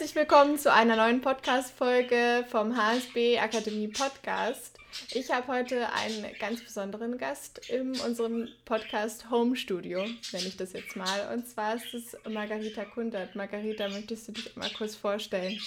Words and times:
Herzlich 0.00 0.16
willkommen 0.16 0.56
zu 0.56 0.72
einer 0.72 0.96
neuen 0.96 1.20
Podcast-Folge 1.20 2.46
vom 2.48 2.74
HSB 2.74 3.38
Akademie 3.38 3.88
Podcast. 3.88 4.78
Ich 5.12 5.30
habe 5.30 5.46
heute 5.48 5.92
einen 5.92 6.24
ganz 6.38 6.64
besonderen 6.64 7.18
Gast 7.18 7.68
in 7.68 7.90
unserem 8.00 8.48
Podcast 8.64 9.30
Home 9.30 9.56
Studio, 9.56 9.98
nenne 9.98 10.46
ich 10.46 10.56
das 10.56 10.72
jetzt 10.72 10.96
mal. 10.96 11.30
Und 11.34 11.46
zwar 11.46 11.74
ist 11.74 11.92
es 11.92 12.16
Margarita 12.26 12.86
Kundert. 12.86 13.36
Margarita, 13.36 13.90
möchtest 13.90 14.28
du 14.28 14.32
dich 14.32 14.56
mal 14.56 14.70
kurz 14.70 14.96
vorstellen? 14.96 15.60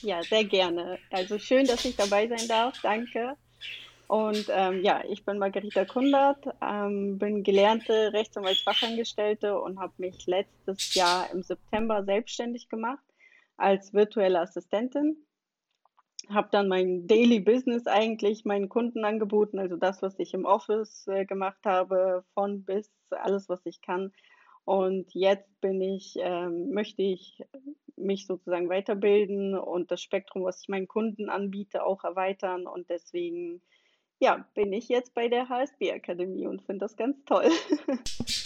Ja, 0.00 0.22
sehr 0.22 0.44
gerne. 0.44 0.98
Also 1.10 1.38
schön, 1.38 1.66
dass 1.66 1.84
ich 1.84 1.96
dabei 1.96 2.26
sein 2.26 2.48
darf. 2.48 2.80
Danke. 2.80 3.36
Und 4.06 4.46
ähm, 4.48 4.82
ja, 4.82 5.02
ich 5.06 5.22
bin 5.26 5.36
Margarita 5.36 5.84
Kundert, 5.84 6.46
ähm, 6.62 7.18
bin 7.18 7.42
gelernte 7.42 8.14
Rechtsanwaltsfachangestellte 8.14 9.60
und 9.60 9.78
habe 9.78 9.92
mich 9.98 10.26
letztes 10.26 10.94
Jahr 10.94 11.28
im 11.30 11.42
September 11.42 12.04
selbstständig 12.04 12.70
gemacht 12.70 13.04
als 13.56 13.92
virtuelle 13.92 14.40
Assistentin. 14.40 15.16
Habe 16.28 16.48
dann 16.50 16.68
mein 16.68 17.06
Daily 17.06 17.40
Business 17.40 17.86
eigentlich 17.86 18.44
meinen 18.44 18.68
Kunden 18.68 19.04
angeboten, 19.04 19.58
also 19.58 19.76
das, 19.76 20.00
was 20.00 20.18
ich 20.18 20.32
im 20.32 20.46
Office 20.46 21.06
äh, 21.06 21.26
gemacht 21.26 21.60
habe, 21.66 22.24
von 22.32 22.64
bis 22.64 22.90
alles, 23.10 23.48
was 23.48 23.64
ich 23.66 23.82
kann. 23.82 24.12
Und 24.64 25.12
jetzt 25.12 25.60
bin 25.60 25.82
ich, 25.82 26.14
ähm, 26.18 26.70
möchte 26.70 27.02
ich 27.02 27.42
mich 27.96 28.26
sozusagen 28.26 28.70
weiterbilden 28.70 29.54
und 29.58 29.90
das 29.90 30.00
Spektrum, 30.00 30.44
was 30.44 30.62
ich 30.62 30.68
meinen 30.68 30.88
Kunden 30.88 31.28
anbiete, 31.28 31.84
auch 31.84 32.04
erweitern. 32.04 32.66
Und 32.66 32.88
deswegen 32.88 33.60
ja, 34.20 34.46
bin 34.54 34.72
ich 34.72 34.88
jetzt 34.88 35.14
bei 35.14 35.28
der 35.28 35.48
HSB-Akademie 35.48 36.46
und 36.46 36.62
finde 36.62 36.84
das 36.86 36.96
ganz 36.96 37.22
toll. 37.24 37.50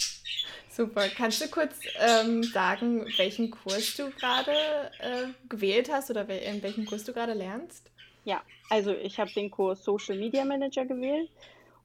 Super. 0.79 1.09
Kannst 1.09 1.41
du 1.41 1.49
kurz 1.49 1.75
ähm, 1.99 2.41
sagen, 2.41 3.05
welchen 3.17 3.51
Kurs 3.51 3.97
du 3.97 4.11
gerade 4.11 4.53
äh, 4.99 5.25
gewählt 5.49 5.91
hast 5.91 6.09
oder 6.09 6.21
in 6.29 6.63
welchem 6.63 6.85
Kurs 6.85 7.03
du 7.03 7.11
gerade 7.11 7.33
lernst? 7.33 7.91
Ja, 8.23 8.41
also 8.69 8.93
ich 8.93 9.19
habe 9.19 9.29
den 9.35 9.51
Kurs 9.51 9.83
Social 9.83 10.15
Media 10.15 10.45
Manager 10.45 10.85
gewählt 10.85 11.29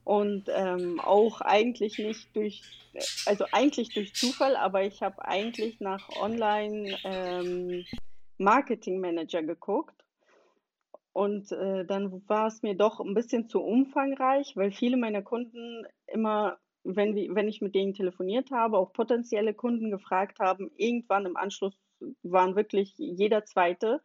und 0.04 0.44
ähm, 0.48 1.00
auch 1.00 1.40
eigentlich 1.40 1.98
nicht 1.98 2.36
durch, 2.36 2.62
also 3.26 3.46
eigentlich 3.50 3.92
durch 3.92 4.14
Zufall, 4.14 4.54
aber 4.54 4.84
ich 4.84 5.02
habe 5.02 5.24
eigentlich 5.24 5.80
nach 5.80 6.08
Online 6.10 6.96
ähm, 7.02 7.84
Marketing 8.38 9.00
Manager 9.00 9.42
geguckt 9.42 10.04
und 11.12 11.50
äh, 11.50 11.84
dann 11.84 12.22
war 12.28 12.46
es 12.46 12.62
mir 12.62 12.76
doch 12.76 13.00
ein 13.00 13.14
bisschen 13.14 13.48
zu 13.48 13.60
umfangreich, 13.60 14.56
weil 14.56 14.70
viele 14.70 14.96
meiner 14.96 15.22
Kunden 15.22 15.84
immer, 16.06 16.58
wenn, 16.84 17.14
wenn 17.34 17.48
ich 17.48 17.60
mit 17.60 17.74
denen 17.74 17.94
telefoniert 17.94 18.50
habe, 18.50 18.78
auch 18.78 18.92
potenzielle 18.92 19.54
Kunden 19.54 19.90
gefragt 19.90 20.38
haben, 20.38 20.70
irgendwann 20.76 21.26
im 21.26 21.36
Anschluss 21.36 21.76
waren 22.22 22.56
wirklich 22.56 22.94
jeder 22.96 23.44
Zweite, 23.44 24.00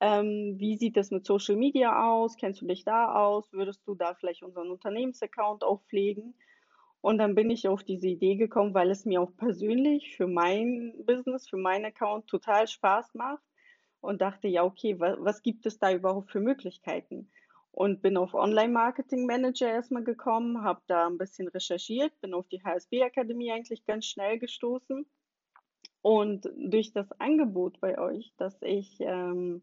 ähm, 0.00 0.56
wie 0.58 0.76
sieht 0.76 0.96
es 0.96 1.10
mit 1.10 1.24
Social 1.24 1.56
Media 1.56 2.04
aus? 2.04 2.36
Kennst 2.36 2.60
du 2.60 2.66
dich 2.66 2.84
da 2.84 3.14
aus? 3.14 3.52
Würdest 3.52 3.86
du 3.86 3.94
da 3.94 4.14
vielleicht 4.14 4.42
unseren 4.42 4.70
Unternehmensaccount 4.70 5.62
auch 5.62 5.82
pflegen? 5.84 6.34
Und 7.00 7.18
dann 7.18 7.34
bin 7.34 7.50
ich 7.50 7.68
auf 7.68 7.82
diese 7.84 8.08
Idee 8.08 8.36
gekommen, 8.36 8.74
weil 8.74 8.90
es 8.90 9.04
mir 9.04 9.20
auch 9.20 9.36
persönlich 9.36 10.16
für 10.16 10.26
mein 10.26 10.94
Business, 11.04 11.48
für 11.48 11.58
meinen 11.58 11.84
Account 11.84 12.26
total 12.26 12.66
Spaß 12.66 13.14
macht 13.14 13.42
und 14.00 14.20
dachte, 14.20 14.48
ja, 14.48 14.64
okay, 14.64 14.98
was, 14.98 15.16
was 15.18 15.42
gibt 15.42 15.66
es 15.66 15.78
da 15.78 15.92
überhaupt 15.92 16.30
für 16.30 16.40
Möglichkeiten? 16.40 17.30
Und 17.74 18.02
bin 18.02 18.16
auf 18.16 18.34
Online-Marketing 18.34 19.26
Manager 19.26 19.68
erstmal 19.68 20.04
gekommen, 20.04 20.62
habe 20.62 20.80
da 20.86 21.08
ein 21.08 21.18
bisschen 21.18 21.48
recherchiert, 21.48 22.12
bin 22.20 22.32
auf 22.32 22.46
die 22.46 22.62
HSB-Akademie 22.62 23.50
eigentlich 23.50 23.84
ganz 23.84 24.06
schnell 24.06 24.38
gestoßen. 24.38 25.04
Und 26.00 26.48
durch 26.56 26.92
das 26.92 27.10
Angebot 27.18 27.80
bei 27.80 27.98
euch, 27.98 28.32
dass 28.36 28.56
ich 28.62 28.98
ähm, 29.00 29.60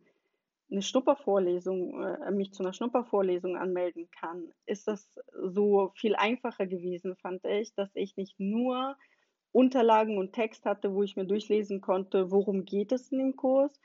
eine 0.69 0.81
Schnuppervorlesung, 0.81 2.03
äh, 2.03 2.31
mich 2.31 2.51
zu 2.51 2.63
einer 2.63 2.73
Schnuppervorlesung 2.73 3.55
anmelden 3.55 4.09
kann, 4.11 4.51
ist 4.65 4.89
das 4.89 5.17
so 5.33 5.93
viel 5.95 6.15
einfacher 6.15 6.67
gewesen, 6.67 7.15
fand 7.15 7.45
ich, 7.45 7.73
dass 7.75 7.95
ich 7.95 8.17
nicht 8.17 8.39
nur 8.41 8.97
Unterlagen 9.53 10.17
und 10.17 10.33
Text 10.33 10.65
hatte, 10.65 10.93
wo 10.93 11.03
ich 11.03 11.15
mir 11.15 11.25
durchlesen 11.25 11.79
konnte, 11.79 12.29
worum 12.29 12.65
geht 12.65 12.91
es 12.91 13.09
in 13.11 13.19
dem 13.19 13.35
Kurs, 13.37 13.79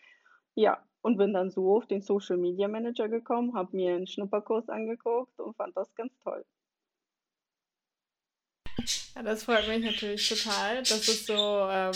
ja, 0.54 0.82
und 1.02 1.16
bin 1.16 1.32
dann 1.32 1.50
so 1.50 1.76
auf 1.76 1.86
den 1.86 2.02
Social 2.02 2.36
Media 2.36 2.68
Manager 2.68 3.08
gekommen, 3.08 3.54
habe 3.54 3.76
mir 3.76 3.94
einen 3.94 4.06
Schnupperkurs 4.06 4.68
angeguckt 4.68 5.38
und 5.40 5.56
fand 5.56 5.76
das 5.76 5.94
ganz 5.94 6.12
toll. 6.22 6.44
Ja, 9.14 9.22
das 9.22 9.44
freut 9.44 9.66
mich 9.68 9.84
natürlich 9.84 10.28
total. 10.28 10.78
Das 10.78 11.08
ist 11.08 11.26
so, 11.26 11.68
ähm, 11.70 11.92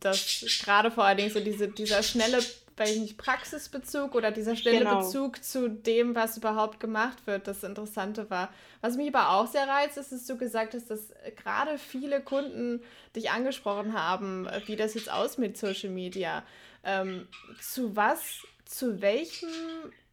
dass 0.00 0.60
gerade 0.62 0.90
vor 0.90 1.04
allen 1.04 1.16
Dingen 1.16 1.30
so 1.30 1.40
diese, 1.40 1.68
dieser 1.68 2.02
schnelle, 2.02 2.38
weiß 2.76 2.92
ich 2.92 3.00
nicht, 3.00 3.18
Praxisbezug 3.18 4.14
oder 4.14 4.30
dieser 4.30 4.54
schnelle 4.54 4.80
genau. 4.80 5.00
Bezug 5.00 5.42
zu 5.42 5.68
dem, 5.68 6.14
was 6.14 6.36
überhaupt 6.36 6.80
gemacht 6.80 7.26
wird, 7.26 7.48
das 7.48 7.64
Interessante 7.64 8.30
war. 8.30 8.52
Was 8.80 8.96
mich 8.96 9.14
aber 9.14 9.30
auch 9.30 9.46
sehr 9.46 9.66
reizt, 9.66 9.96
ist, 9.96 10.12
dass 10.12 10.26
du 10.26 10.36
gesagt 10.36 10.74
hast, 10.74 10.90
dass 10.90 11.12
gerade 11.36 11.78
viele 11.78 12.20
Kunden 12.20 12.82
dich 13.16 13.30
angesprochen 13.30 13.94
haben, 13.94 14.48
wie 14.66 14.76
das 14.76 14.94
jetzt 14.94 15.10
aus 15.10 15.38
mit 15.38 15.56
Social 15.56 15.90
Media. 15.90 16.44
Ähm, 16.84 17.28
zu 17.60 17.94
was, 17.94 18.46
zu 18.64 19.00
welchem 19.00 19.48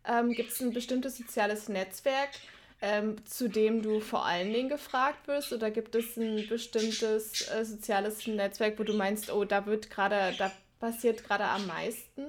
ähm, 0.06 0.32
gibt 0.32 0.52
es 0.52 0.62
ein 0.62 0.74
bestimmtes 0.74 1.18
soziales 1.18 1.70
Netzwerk, 1.70 2.30
ähm, 2.82 3.24
zu 3.26 3.50
dem 3.50 3.82
du 3.82 4.00
vor 4.00 4.26
allen 4.26 4.54
Dingen 4.54 4.70
gefragt 4.70 5.28
wirst? 5.28 5.52
Oder 5.54 5.72
gibt 5.72 5.96
es 5.96 6.18
ein 6.18 6.48
bestimmtes 6.48 7.50
äh, 7.50 7.66
soziales 7.66 8.26
Netzwerk, 8.28 8.80
wo 8.80 8.84
du 8.84 8.94
meinst, 8.94 9.32
oh, 9.32 9.46
da 9.46 9.66
wird 9.66 9.90
gerade, 9.90 10.34
da 10.38 10.52
passiert 10.80 11.24
gerade 11.24 11.46
am 11.46 11.68
meisten? 11.68 12.26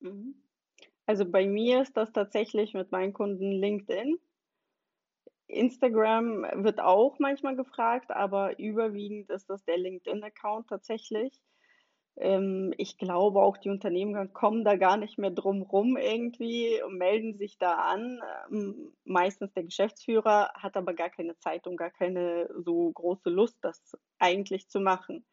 Mhm. 0.00 0.34
Also 1.06 1.24
bei 1.24 1.46
mir 1.46 1.82
ist 1.82 1.96
das 1.96 2.12
tatsächlich 2.12 2.74
mit 2.74 2.90
meinen 2.90 3.12
Kunden 3.12 3.52
LinkedIn. 3.52 4.18
Instagram 5.46 6.42
wird 6.64 6.80
auch 6.80 7.20
manchmal 7.20 7.54
gefragt, 7.54 8.10
aber 8.10 8.58
überwiegend 8.58 9.30
ist 9.30 9.48
das 9.48 9.64
der 9.64 9.78
LinkedIn-Account 9.78 10.68
tatsächlich. 10.68 11.40
Ähm, 12.16 12.72
ich 12.78 12.98
glaube 12.98 13.42
auch, 13.42 13.56
die 13.58 13.70
Unternehmen 13.70 14.32
kommen 14.32 14.64
da 14.64 14.76
gar 14.76 14.96
nicht 14.96 15.18
mehr 15.18 15.30
drum 15.30 15.62
rum 15.62 15.96
irgendwie 15.96 16.82
und 16.82 16.96
melden 16.96 17.36
sich 17.36 17.58
da 17.58 17.74
an. 17.74 18.20
Ähm, 18.50 18.92
meistens 19.04 19.52
der 19.52 19.64
Geschäftsführer 19.64 20.50
hat 20.54 20.76
aber 20.76 20.94
gar 20.94 21.10
keine 21.10 21.36
Zeit 21.38 21.66
und 21.66 21.76
gar 21.76 21.90
keine 21.90 22.48
so 22.64 22.90
große 22.92 23.30
Lust, 23.30 23.58
das 23.60 23.96
eigentlich 24.18 24.68
zu 24.68 24.80
machen. 24.80 25.24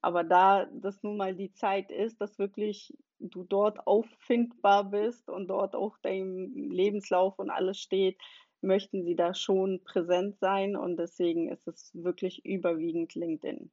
Aber 0.00 0.24
da 0.24 0.66
das 0.72 1.02
nun 1.04 1.16
mal 1.16 1.34
die 1.34 1.52
Zeit 1.52 1.92
ist, 1.92 2.20
dass 2.20 2.38
wirklich 2.38 2.92
du 3.20 3.44
dort 3.44 3.86
auffindbar 3.86 4.90
bist 4.90 5.28
und 5.30 5.46
dort 5.46 5.76
auch 5.76 5.96
dein 6.02 6.52
Lebenslauf 6.54 7.38
und 7.38 7.50
alles 7.50 7.78
steht, 7.78 8.18
möchten 8.60 9.04
sie 9.04 9.14
da 9.14 9.34
schon 9.34 9.82
präsent 9.84 10.38
sein 10.40 10.76
und 10.76 10.96
deswegen 10.96 11.48
ist 11.48 11.68
es 11.68 11.90
wirklich 11.94 12.44
überwiegend 12.44 13.14
LinkedIn. 13.14 13.70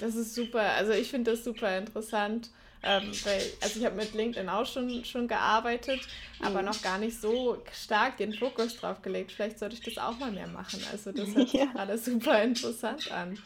Das 0.00 0.14
ist 0.14 0.34
super. 0.34 0.62
Also 0.62 0.92
ich 0.92 1.10
finde 1.10 1.32
das 1.32 1.44
super 1.44 1.76
interessant. 1.78 2.50
Ähm, 2.82 3.12
weil, 3.24 3.42
also 3.60 3.78
ich 3.78 3.84
habe 3.84 3.96
mit 3.96 4.14
LinkedIn 4.14 4.48
auch 4.48 4.64
schon, 4.64 5.04
schon 5.04 5.28
gearbeitet, 5.28 6.00
aber 6.40 6.60
mhm. 6.60 6.68
noch 6.68 6.80
gar 6.80 6.96
nicht 6.96 7.20
so 7.20 7.62
stark 7.74 8.16
den 8.16 8.32
Fokus 8.32 8.76
drauf 8.76 9.02
gelegt. 9.02 9.32
Vielleicht 9.32 9.58
sollte 9.58 9.74
ich 9.74 9.82
das 9.82 9.98
auch 9.98 10.18
mal 10.18 10.32
mehr 10.32 10.46
machen. 10.46 10.82
Also 10.90 11.12
das 11.12 11.34
hört 11.34 11.48
sich 11.50 11.60
ja. 11.60 11.66
gerade 11.66 11.98
super 11.98 12.42
interessant 12.42 13.10
an. 13.12 13.38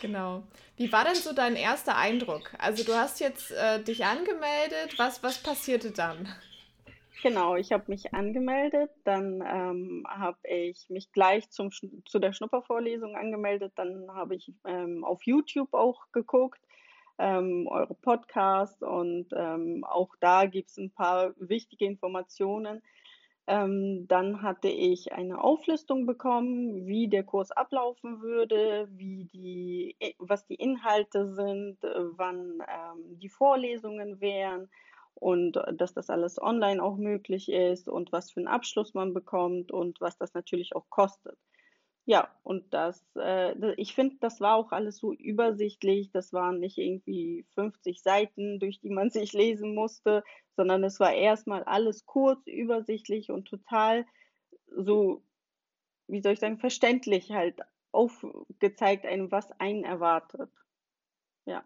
Genau. 0.00 0.42
Wie 0.76 0.90
war 0.90 1.04
denn 1.04 1.14
so 1.14 1.32
dein 1.32 1.56
erster 1.56 1.96
Eindruck? 1.96 2.52
Also 2.58 2.82
du 2.82 2.94
hast 2.94 3.20
jetzt 3.20 3.52
äh, 3.52 3.80
dich 3.82 4.04
angemeldet. 4.04 4.98
Was, 4.98 5.22
was 5.22 5.38
passierte 5.38 5.92
dann? 5.92 6.26
Genau, 7.22 7.54
ich 7.54 7.70
habe 7.72 7.84
mich 7.88 8.14
angemeldet, 8.14 8.90
dann 9.04 9.42
ähm, 9.46 10.06
habe 10.08 10.38
ich 10.44 10.88
mich 10.88 11.12
gleich 11.12 11.50
zum, 11.50 11.70
zu 11.70 12.18
der 12.18 12.32
Schnuppervorlesung 12.32 13.14
angemeldet, 13.14 13.72
dann 13.76 14.10
habe 14.12 14.36
ich 14.36 14.54
ähm, 14.64 15.04
auf 15.04 15.22
YouTube 15.24 15.74
auch 15.74 16.06
geguckt, 16.12 16.60
ähm, 17.18 17.66
eure 17.70 17.94
Podcasts 17.94 18.82
und 18.82 19.26
ähm, 19.36 19.84
auch 19.84 20.14
da 20.20 20.46
gibt 20.46 20.70
es 20.70 20.78
ein 20.78 20.90
paar 20.92 21.34
wichtige 21.36 21.84
Informationen. 21.84 22.82
Ähm, 23.46 24.06
dann 24.08 24.42
hatte 24.42 24.68
ich 24.68 25.12
eine 25.12 25.42
Auflistung 25.42 26.06
bekommen, 26.06 26.86
wie 26.86 27.08
der 27.08 27.24
Kurs 27.24 27.50
ablaufen 27.50 28.22
würde, 28.22 28.88
wie 28.92 29.24
die, 29.26 29.96
was 30.18 30.46
die 30.46 30.54
Inhalte 30.54 31.34
sind, 31.34 31.84
äh, 31.84 31.90
wann 32.16 32.60
ähm, 32.60 33.18
die 33.18 33.28
Vorlesungen 33.28 34.20
wären 34.20 34.70
und 35.14 35.56
äh, 35.56 35.74
dass 35.74 35.94
das 35.94 36.10
alles 36.10 36.40
online 36.40 36.82
auch 36.82 36.96
möglich 36.96 37.50
ist 37.50 37.88
und 37.88 38.12
was 38.12 38.30
für 38.30 38.40
einen 38.40 38.48
Abschluss 38.48 38.94
man 38.94 39.14
bekommt 39.14 39.72
und 39.72 40.00
was 40.00 40.16
das 40.18 40.34
natürlich 40.34 40.74
auch 40.76 40.88
kostet. 40.90 41.36
Ja, 42.06 42.28
und 42.42 42.74
das, 42.74 43.04
äh, 43.16 43.74
ich 43.74 43.94
finde, 43.94 44.16
das 44.20 44.40
war 44.40 44.56
auch 44.56 44.72
alles 44.72 44.98
so 44.98 45.12
übersichtlich. 45.12 46.10
Das 46.10 46.32
waren 46.32 46.58
nicht 46.58 46.78
irgendwie 46.78 47.46
50 47.54 48.02
Seiten, 48.02 48.58
durch 48.58 48.80
die 48.80 48.90
man 48.90 49.10
sich 49.10 49.32
lesen 49.32 49.74
musste, 49.74 50.24
sondern 50.56 50.82
es 50.84 50.98
war 50.98 51.12
erstmal 51.12 51.62
alles 51.64 52.06
kurz, 52.06 52.46
übersichtlich 52.46 53.30
und 53.30 53.46
total 53.46 54.06
so, 54.76 55.22
wie 56.08 56.20
soll 56.20 56.32
ich 56.32 56.40
sagen, 56.40 56.58
verständlich 56.58 57.30
halt 57.30 57.60
aufgezeigt, 57.92 59.06
einem, 59.06 59.30
was 59.30 59.52
einen 59.60 59.84
erwartet. 59.84 60.50
Ja. 61.46 61.64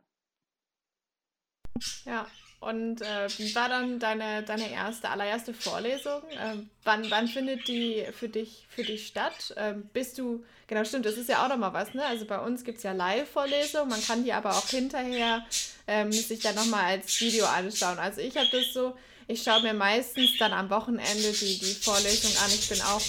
Ja, 2.04 2.26
Und 2.64 3.02
äh, 3.02 3.28
wie 3.36 3.54
war 3.54 3.68
dann 3.68 3.98
deine, 3.98 4.42
deine 4.42 4.70
erste, 4.72 5.10
allererste 5.10 5.52
Vorlesung? 5.52 6.22
Ähm, 6.40 6.70
wann, 6.82 7.10
wann 7.10 7.28
findet 7.28 7.68
die 7.68 8.06
für 8.18 8.30
dich, 8.30 8.64
für 8.70 8.82
dich 8.82 9.06
statt? 9.06 9.52
Ähm, 9.58 9.90
bist 9.92 10.16
du, 10.16 10.42
genau 10.66 10.82
stimmt, 10.84 11.04
das 11.04 11.18
ist 11.18 11.28
ja 11.28 11.44
auch 11.44 11.50
nochmal 11.50 11.74
was, 11.74 11.92
ne? 11.92 12.02
Also 12.06 12.24
bei 12.24 12.38
uns 12.38 12.64
gibt 12.64 12.78
es 12.78 12.84
ja 12.84 12.92
Live-Vorlesungen, 12.92 13.90
man 13.90 14.02
kann 14.02 14.24
die 14.24 14.32
aber 14.32 14.56
auch 14.56 14.66
hinterher 14.66 15.44
ähm, 15.86 16.10
sich 16.10 16.40
dann 16.40 16.54
nochmal 16.54 16.84
als 16.84 17.20
Video 17.20 17.44
anschauen. 17.44 17.98
Also 17.98 18.22
ich 18.22 18.34
habe 18.38 18.48
das 18.50 18.72
so, 18.72 18.96
ich 19.28 19.42
schaue 19.42 19.60
mir 19.60 19.74
meistens 19.74 20.38
dann 20.38 20.54
am 20.54 20.70
Wochenende 20.70 21.32
die, 21.32 21.58
die 21.58 21.74
Vorlesung 21.74 22.30
an. 22.42 22.50
Ich 22.50 22.66
bin 22.70 22.80
auch. 22.80 23.02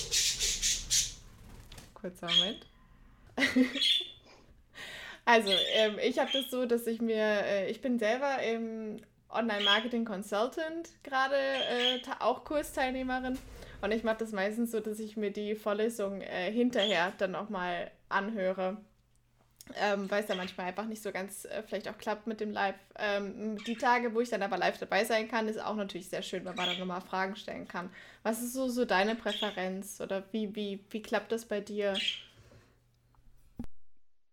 Kurzer 1.94 2.28
Moment. 2.28 2.66
also, 5.25 5.52
ähm, 5.74 5.98
ich 6.04 6.19
habe 6.19 6.31
das 6.34 6.52
so, 6.52 6.66
dass 6.66 6.86
ich 6.88 7.00
mir, 7.00 7.24
äh, 7.24 7.72
ich 7.72 7.80
bin 7.80 8.00
selber 8.00 8.42
im 8.44 9.00
Online-Marketing 9.35 10.05
Consultant 10.05 10.89
gerade 11.03 11.35
äh, 11.35 12.01
auch 12.19 12.43
Kursteilnehmerin. 12.43 13.37
Und 13.81 13.91
ich 13.91 14.03
mache 14.03 14.17
das 14.17 14.31
meistens 14.31 14.71
so, 14.71 14.79
dass 14.79 14.99
ich 14.99 15.17
mir 15.17 15.31
die 15.31 15.55
Vorlesung 15.55 16.21
äh, 16.21 16.51
hinterher 16.51 17.13
dann 17.17 17.35
auch 17.35 17.49
mal 17.49 17.91
anhöre. 18.09 18.77
Ähm, 19.75 20.09
weil 20.11 20.21
es 20.21 20.29
ja 20.29 20.35
manchmal 20.35 20.67
einfach 20.67 20.85
nicht 20.85 21.01
so 21.01 21.11
ganz 21.11 21.45
äh, 21.45 21.63
vielleicht 21.63 21.89
auch 21.89 21.97
klappt 21.97 22.27
mit 22.27 22.39
dem 22.39 22.51
Live. 22.51 22.75
Ähm, 22.99 23.57
die 23.65 23.75
Tage, 23.75 24.13
wo 24.13 24.21
ich 24.21 24.29
dann 24.29 24.43
aber 24.43 24.57
live 24.57 24.77
dabei 24.77 25.03
sein 25.05 25.27
kann, 25.27 25.47
ist 25.47 25.59
auch 25.59 25.75
natürlich 25.75 26.07
sehr 26.07 26.21
schön, 26.21 26.45
weil 26.45 26.53
man 26.53 26.67
dann 26.67 26.77
nochmal 26.77 27.01
Fragen 27.01 27.35
stellen 27.35 27.67
kann. 27.67 27.89
Was 28.21 28.43
ist 28.43 28.53
so, 28.53 28.67
so 28.67 28.85
deine 28.85 29.15
Präferenz 29.15 29.99
oder 30.01 30.23
wie, 30.31 30.55
wie, 30.55 30.85
wie 30.91 31.01
klappt 31.01 31.31
das 31.31 31.45
bei 31.45 31.61
dir? 31.61 31.97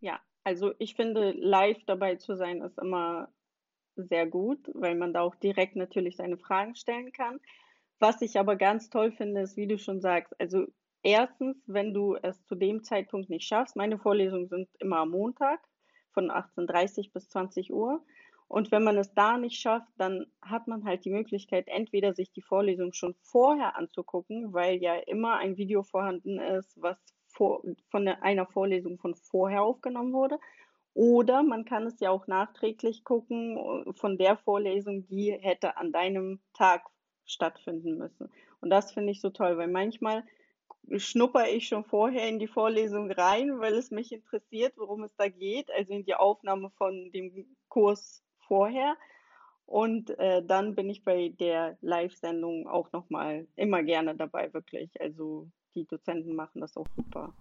Ja, 0.01 0.21
also 0.45 0.75
ich 0.79 0.97
finde, 0.97 1.31
live 1.33 1.83
dabei 1.87 2.17
zu 2.17 2.37
sein 2.37 2.61
ist 2.61 2.79
immer 2.79 3.31
sehr 4.05 4.27
gut, 4.27 4.59
weil 4.75 4.95
man 4.95 5.13
da 5.13 5.23
auch 5.23 5.35
direkt 5.37 5.77
natürlich 5.77 6.17
seine 6.17 6.37
Fragen 6.37 6.75
stellen 6.75 7.13
kann. 7.13 7.41
Was 7.99 8.21
ich 8.23 8.39
aber 8.39 8.57
ganz 8.57 8.91
toll 8.91 9.13
finde, 9.13 9.43
ist, 9.43 9.57
wie 9.57 9.67
du 9.67 9.79
schon 9.79 10.01
sagst, 10.01 10.35
also 10.41 10.67
erstens, 11.03 11.57
wenn 11.67 11.95
du 11.95 12.17
es 12.17 12.45
zu 12.45 12.55
dem 12.55 12.83
Zeitpunkt 12.83 13.31
nicht 13.31 13.47
schaffst, 13.47 13.77
meine 13.77 13.99
Vorlesungen 13.99 14.49
sind 14.49 14.69
immer 14.81 14.99
am 14.99 15.11
Montag 15.11 15.61
von 16.13 16.31
18.30 16.31 17.13
bis 17.13 17.29
20 17.29 17.73
Uhr. 17.73 18.05
Und 18.49 18.71
wenn 18.71 18.85
man 18.85 18.99
es 18.99 19.15
da 19.15 19.39
nicht 19.39 19.61
schafft, 19.61 19.89
dann 19.97 20.27
hat 20.43 20.69
man 20.69 20.85
halt 20.85 21.05
die 21.05 21.11
Möglichkeit, 21.11 21.69
entweder 21.69 22.13
sich 22.13 22.33
die 22.33 22.43
Vorlesung 22.43 22.93
schon 22.93 23.15
vorher 23.23 23.77
anzugucken, 23.77 24.53
weil 24.53 24.77
ja 24.77 24.95
immer 24.97 25.39
ein 25.39 25.57
Video 25.57 25.83
vorhanden 25.83 26.39
ist, 26.39 26.81
was 26.83 26.99
vor, 27.29 27.63
von 27.91 28.07
einer 28.07 28.47
Vorlesung 28.47 28.99
von 28.99 29.15
vorher 29.15 29.63
aufgenommen 29.63 30.13
wurde. 30.13 30.39
Oder 30.95 31.43
man 31.43 31.65
kann 31.65 31.87
es 31.87 32.01
ja 32.01 32.11
auch 32.11 32.27
nachträglich 32.27 33.05
gucken 33.05 33.57
äh, 33.57 33.93
von 33.95 34.19
der 34.19 34.37
Vorlesung, 34.37 35.07
die 35.07 35.33
hätte 35.33 35.77
an 35.77 35.93
deinem 35.93 36.41
Tag 36.53 36.83
stattfinden 37.25 37.97
müssen. 37.97 38.31
Und 38.61 38.71
das 38.71 38.93
finde 38.93 39.13
ich 39.13 39.21
so 39.21 39.31
toll, 39.31 39.57
weil 39.57 39.69
manchmal 39.69 40.25
schnupper 40.97 41.49
ich 41.49 41.69
schon 41.69 41.85
vorher 41.85 42.29
in 42.29 42.39
die 42.39 42.49
Vorlesung 42.49 43.11
rein, 43.11 43.61
weil 43.61 43.75
es 43.75 43.91
mich 43.91 44.13
interessiert, 44.13 44.75
worum 44.77 45.05
es 45.05 45.15
da 45.17 45.29
geht, 45.29 45.71
also 45.71 45.93
in 45.93 46.05
die 46.05 46.15
Aufnahme 46.15 46.71
von 46.77 47.11
dem 47.13 47.47
Kurs 47.69 48.23
vorher. 48.47 48.97
Und 49.65 50.11
äh, 50.19 50.45
dann 50.45 50.75
bin 50.75 50.91
ich 50.91 51.05
bei 51.05 51.31
der 51.31 51.79
Live-Sendung 51.81 52.69
auch 52.69 52.93
nochmal 52.93 53.47
immer 53.57 53.83
gerne 53.83 54.15
dabei, 54.15 54.53
wirklich. 54.53 55.01
Also 55.01 55.49
die 55.75 55.87
Dozenten 55.87 56.35
machen 56.35 56.61
das 56.61 56.77
auch 56.77 56.89
super. 56.97 57.33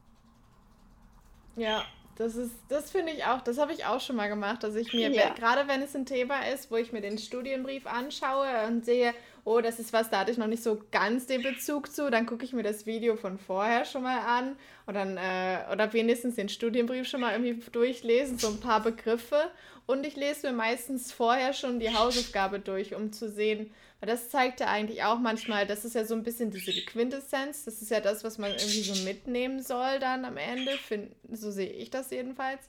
Ja, 1.57 1.83
das 2.15 2.35
ist, 2.35 2.53
das 2.69 2.91
finde 2.91 3.11
ich 3.11 3.25
auch, 3.25 3.41
das 3.41 3.57
habe 3.57 3.73
ich 3.73 3.85
auch 3.85 3.99
schon 3.99 4.15
mal 4.15 4.27
gemacht, 4.27 4.63
dass 4.63 4.75
ich 4.75 4.93
mir, 4.93 5.09
ja. 5.11 5.29
gerade 5.33 5.67
wenn 5.67 5.81
es 5.81 5.95
ein 5.95 6.05
Thema 6.05 6.47
ist, 6.47 6.71
wo 6.71 6.75
ich 6.75 6.91
mir 6.91 7.01
den 7.01 7.17
Studienbrief 7.17 7.87
anschaue 7.87 8.47
und 8.67 8.85
sehe, 8.85 9.13
oh, 9.43 9.59
das 9.61 9.79
ist 9.79 9.93
was, 9.93 10.09
da 10.09 10.19
hatte 10.19 10.31
ich 10.31 10.37
noch 10.37 10.47
nicht 10.47 10.63
so 10.63 10.81
ganz 10.91 11.25
den 11.25 11.41
Bezug 11.41 11.91
zu, 11.91 12.11
dann 12.11 12.25
gucke 12.25 12.45
ich 12.45 12.53
mir 12.53 12.63
das 12.63 12.85
Video 12.85 13.15
von 13.15 13.39
vorher 13.39 13.85
schon 13.85 14.03
mal 14.03 14.19
an 14.19 14.55
und 14.85 14.93
dann, 14.93 15.17
äh, 15.17 15.71
oder 15.71 15.91
wenigstens 15.93 16.35
den 16.35 16.49
Studienbrief 16.49 17.07
schon 17.07 17.21
mal 17.21 17.31
irgendwie 17.31 17.59
durchlesen, 17.71 18.37
so 18.37 18.47
ein 18.47 18.59
paar 18.59 18.81
Begriffe. 18.81 19.51
Und 19.87 20.05
ich 20.05 20.15
lese 20.15 20.47
mir 20.47 20.53
meistens 20.53 21.11
vorher 21.11 21.53
schon 21.53 21.79
die 21.79 21.93
Hausaufgabe 21.93 22.59
durch, 22.59 22.93
um 22.95 23.11
zu 23.11 23.29
sehen, 23.29 23.73
weil 24.01 24.09
das 24.09 24.29
zeigt 24.29 24.59
ja 24.59 24.67
eigentlich 24.67 25.03
auch 25.03 25.19
manchmal, 25.19 25.67
das 25.67 25.85
ist 25.85 25.93
ja 25.93 26.03
so 26.05 26.15
ein 26.15 26.23
bisschen 26.23 26.49
diese 26.49 26.73
Quintessenz, 26.73 27.65
das 27.65 27.83
ist 27.83 27.91
ja 27.91 28.01
das, 28.01 28.23
was 28.23 28.39
man 28.39 28.49
irgendwie 28.51 28.81
so 28.81 29.03
mitnehmen 29.03 29.61
soll 29.61 29.99
dann 29.99 30.25
am 30.25 30.37
Ende, 30.37 30.71
find, 30.71 31.15
so 31.31 31.51
sehe 31.51 31.69
ich 31.69 31.91
das 31.91 32.09
jedenfalls. 32.09 32.61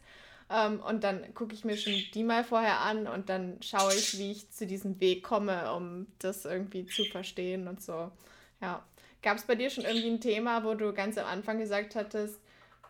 Ähm, 0.50 0.80
und 0.80 1.02
dann 1.04 1.32
gucke 1.34 1.54
ich 1.54 1.64
mir 1.64 1.78
schon 1.78 1.94
die 2.12 2.22
mal 2.22 2.44
vorher 2.44 2.80
an 2.80 3.06
und 3.06 3.30
dann 3.30 3.56
schaue 3.62 3.94
ich, 3.94 4.18
wie 4.18 4.32
ich 4.32 4.50
zu 4.50 4.66
diesem 4.66 5.00
Weg 5.00 5.24
komme, 5.24 5.72
um 5.72 6.06
das 6.18 6.44
irgendwie 6.44 6.84
zu 6.84 7.04
verstehen 7.06 7.66
und 7.66 7.82
so. 7.82 8.12
Ja. 8.60 8.84
Gab 9.22 9.38
es 9.38 9.44
bei 9.44 9.54
dir 9.54 9.70
schon 9.70 9.84
irgendwie 9.84 10.10
ein 10.10 10.20
Thema, 10.20 10.64
wo 10.64 10.74
du 10.74 10.92
ganz 10.92 11.16
am 11.16 11.26
Anfang 11.26 11.58
gesagt 11.58 11.94
hattest, 11.94 12.40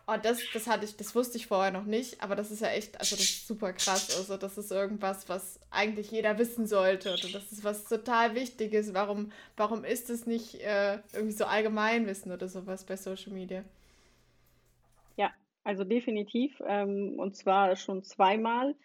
Oh, 0.05 0.17
das, 0.21 0.39
das 0.53 0.67
hatte 0.67 0.83
ich, 0.83 0.97
das 0.97 1.15
wusste 1.15 1.37
ich 1.37 1.47
vorher 1.47 1.71
noch 1.71 1.85
nicht, 1.85 2.21
aber 2.21 2.35
das 2.35 2.51
ist 2.51 2.61
ja 2.61 2.67
echt, 2.67 2.99
also 2.99 3.15
das 3.15 3.23
ist 3.23 3.47
super 3.47 3.71
krass. 3.71 4.13
Also, 4.17 4.35
das 4.35 4.57
ist 4.57 4.69
irgendwas, 4.69 5.29
was 5.29 5.61
eigentlich 5.71 6.11
jeder 6.11 6.37
wissen 6.37 6.67
sollte. 6.67 7.13
Oder 7.13 7.29
das 7.31 7.51
ist 7.53 7.63
was 7.63 7.87
total 7.87 8.35
Wichtiges. 8.35 8.93
Warum, 8.93 9.31
warum 9.55 9.85
ist 9.85 10.09
es 10.09 10.27
nicht 10.27 10.55
äh, 10.55 10.99
irgendwie 11.13 11.31
so 11.31 11.45
Allgemeinwissen 11.45 12.33
oder 12.33 12.49
sowas 12.49 12.83
bei 12.83 12.97
Social 12.97 13.31
Media? 13.31 13.63
Ja, 15.15 15.31
also 15.63 15.85
definitiv. 15.85 16.61
Ähm, 16.65 17.17
und 17.17 17.37
zwar 17.37 17.77
schon 17.77 18.03
zweimal. 18.03 18.75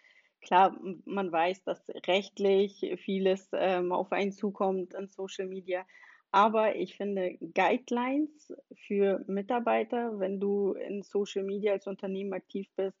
Klar, 0.41 0.79
man 1.03 1.31
weiß, 1.33 1.65
dass 1.65 1.81
rechtlich 2.07 2.97
vieles 3.03 3.49
ähm, 3.51 3.91
auf 3.91 4.13
einen 4.13 4.31
zukommt 4.31 4.93
in 4.93 5.09
Social 5.09 5.47
Media. 5.47 5.85
Aber 6.31 6.75
ich 6.75 6.95
finde 6.95 7.37
Guidelines 7.55 8.53
für 8.87 9.23
Mitarbeiter, 9.27 10.19
wenn 10.19 10.39
du 10.39 10.73
in 10.73 11.01
Social 11.01 11.43
Media 11.43 11.73
als 11.73 11.87
Unternehmen 11.87 12.33
aktiv 12.33 12.67
bist, 12.75 12.95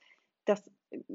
das 0.45 0.71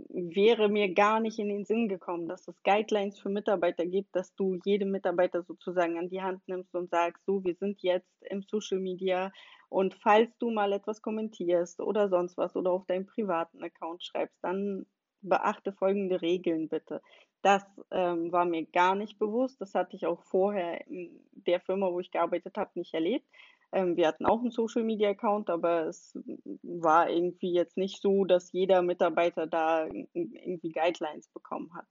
wäre 0.08 0.68
mir 0.68 0.94
gar 0.94 1.18
nicht 1.18 1.40
in 1.40 1.48
den 1.48 1.64
Sinn 1.64 1.88
gekommen, 1.88 2.28
dass 2.28 2.46
es 2.46 2.62
Guidelines 2.62 3.18
für 3.18 3.28
Mitarbeiter 3.28 3.84
gibt, 3.84 4.14
dass 4.14 4.32
du 4.36 4.60
jedem 4.64 4.92
Mitarbeiter 4.92 5.42
sozusagen 5.42 5.98
an 5.98 6.08
die 6.08 6.22
Hand 6.22 6.46
nimmst 6.46 6.72
und 6.76 6.90
sagst, 6.90 7.24
so, 7.26 7.42
wir 7.42 7.56
sind 7.56 7.82
jetzt 7.82 8.22
im 8.30 8.42
Social 8.42 8.78
Media 8.78 9.32
und 9.68 9.94
falls 9.94 10.30
du 10.38 10.50
mal 10.50 10.72
etwas 10.72 11.02
kommentierst 11.02 11.80
oder 11.80 12.08
sonst 12.08 12.36
was 12.36 12.54
oder 12.54 12.70
auf 12.70 12.86
deinem 12.86 13.06
privaten 13.06 13.62
Account 13.64 14.04
schreibst, 14.04 14.38
dann 14.42 14.86
beachte 15.20 15.72
folgende 15.72 16.22
Regeln 16.22 16.68
bitte. 16.68 17.00
Das 17.44 17.62
ähm, 17.90 18.32
war 18.32 18.46
mir 18.46 18.64
gar 18.64 18.94
nicht 18.94 19.18
bewusst. 19.18 19.60
Das 19.60 19.74
hatte 19.74 19.96
ich 19.96 20.06
auch 20.06 20.22
vorher 20.22 20.86
in 20.86 21.10
der 21.32 21.60
Firma, 21.60 21.92
wo 21.92 22.00
ich 22.00 22.10
gearbeitet 22.10 22.56
habe, 22.56 22.70
nicht 22.74 22.94
erlebt. 22.94 23.26
Ähm, 23.70 23.98
wir 23.98 24.08
hatten 24.08 24.24
auch 24.24 24.40
einen 24.40 24.50
Social 24.50 24.82
Media 24.82 25.10
Account, 25.10 25.50
aber 25.50 25.86
es 25.86 26.18
war 26.62 27.10
irgendwie 27.10 27.52
jetzt 27.52 27.76
nicht 27.76 28.00
so, 28.00 28.24
dass 28.24 28.50
jeder 28.52 28.80
Mitarbeiter 28.80 29.46
da 29.46 29.84
irgendwie 30.14 30.72
Guidelines 30.72 31.28
bekommen 31.28 31.74
hat. 31.74 31.84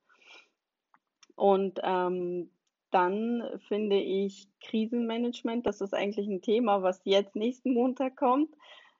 Und 1.36 1.80
ähm, 1.84 2.50
dann 2.90 3.44
finde 3.68 3.98
ich 3.98 4.48
Krisenmanagement, 4.60 5.68
das 5.68 5.82
ist 5.82 5.94
eigentlich 5.94 6.28
ein 6.28 6.42
Thema, 6.42 6.82
was 6.82 7.00
jetzt 7.04 7.36
nächsten 7.36 7.76
Montag 7.76 8.16
kommt. 8.16 8.50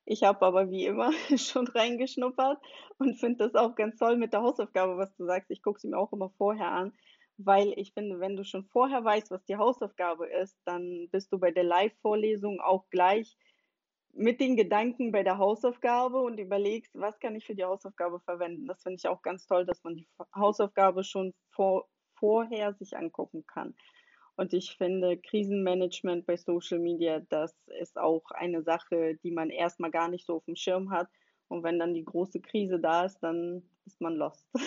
Ich 0.06 0.24
habe 0.24 0.46
aber 0.46 0.70
wie 0.70 0.86
immer 0.86 1.12
schon 1.38 1.68
reingeschnuppert 1.68 2.60
und 2.98 3.20
finde 3.20 3.50
das 3.50 3.56
auch 3.56 3.76
ganz 3.76 3.98
toll 3.98 4.18
mit 4.18 4.34
der 4.34 4.42
Hausaufgabe, 4.42 4.98
was 4.98 5.16
du 5.16 5.26
sagst. 5.26 5.50
Ich 5.52 5.62
gucke 5.62 5.80
sie 5.80 5.88
mir 5.88 5.98
auch 5.98 6.12
immer 6.12 6.30
vorher 6.38 6.72
an, 6.72 6.94
weil 7.38 7.74
ich 7.78 7.94
finde, 7.94 8.20
wenn 8.20 8.36
du 8.36 8.44
schon 8.44 8.66
vorher 8.66 9.04
weißt, 9.04 9.32
was 9.32 9.46
die 9.46 9.58
Hausaufgabe 9.58 10.28
ist, 10.28 10.58
dann 10.66 11.08
bist 11.12 11.32
du 11.32 11.40
bei 11.40 11.52
der 11.52 11.64
Live-Vorlesung 11.64 12.60
auch 12.60 12.90
gleich 12.90 13.38
mit 14.14 14.40
den 14.40 14.56
Gedanken 14.56 15.12
bei 15.12 15.24
der 15.24 15.40
Hausaufgabe 15.40 16.22
und 16.22 16.38
überlegst, 16.38 16.94
was 16.94 17.20
kann 17.20 17.36
ich 17.36 17.46
für 17.46 17.56
die 17.56 17.64
Hausaufgabe 17.64 18.20
verwenden. 18.20 18.68
Das 18.68 18.84
finde 18.84 18.98
ich 18.98 19.08
auch 19.08 19.22
ganz 19.24 19.48
toll, 19.48 19.66
dass 19.66 19.84
man 19.84 19.96
die 19.96 20.08
Hausaufgabe 20.36 21.04
schon 21.04 21.34
vor, 21.50 21.88
vorher 22.16 22.74
sich 22.74 22.96
angucken 22.96 23.46
kann. 23.48 23.76
Und 24.36 24.54
ich 24.54 24.76
finde, 24.78 25.18
Krisenmanagement 25.18 26.26
bei 26.26 26.38
Social 26.38 26.80
Media, 26.80 27.20
das 27.30 27.54
ist 27.80 27.98
auch 27.98 28.24
eine 28.32 28.64
Sache, 28.64 29.16
die 29.24 29.32
man 29.32 29.50
erstmal 29.50 29.92
gar 29.92 30.08
nicht 30.08 30.26
so 30.26 30.38
auf 30.38 30.46
dem 30.46 30.56
Schirm 30.56 30.90
hat. 30.90 31.08
Und 31.50 31.64
wenn 31.64 31.78
dann 31.78 31.94
die 31.94 32.06
große 32.06 32.40
Krise 32.42 32.80
da 32.80 33.06
ist, 33.06 33.20
dann 33.20 33.62
ist 33.86 34.02
man 34.02 34.16
lost. 34.16 34.48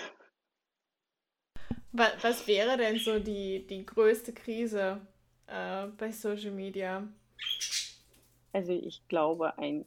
Was 1.93 2.47
wäre 2.47 2.77
denn 2.77 2.99
so 2.99 3.19
die, 3.19 3.67
die 3.67 3.87
größte 3.87 4.35
Krise 4.35 5.01
äh, 5.47 5.87
bei 5.87 6.13
Social 6.13 6.51
Media? 6.51 7.09
Also 8.53 8.73
ich 8.73 9.09
glaube, 9.09 9.57
ein 9.59 9.87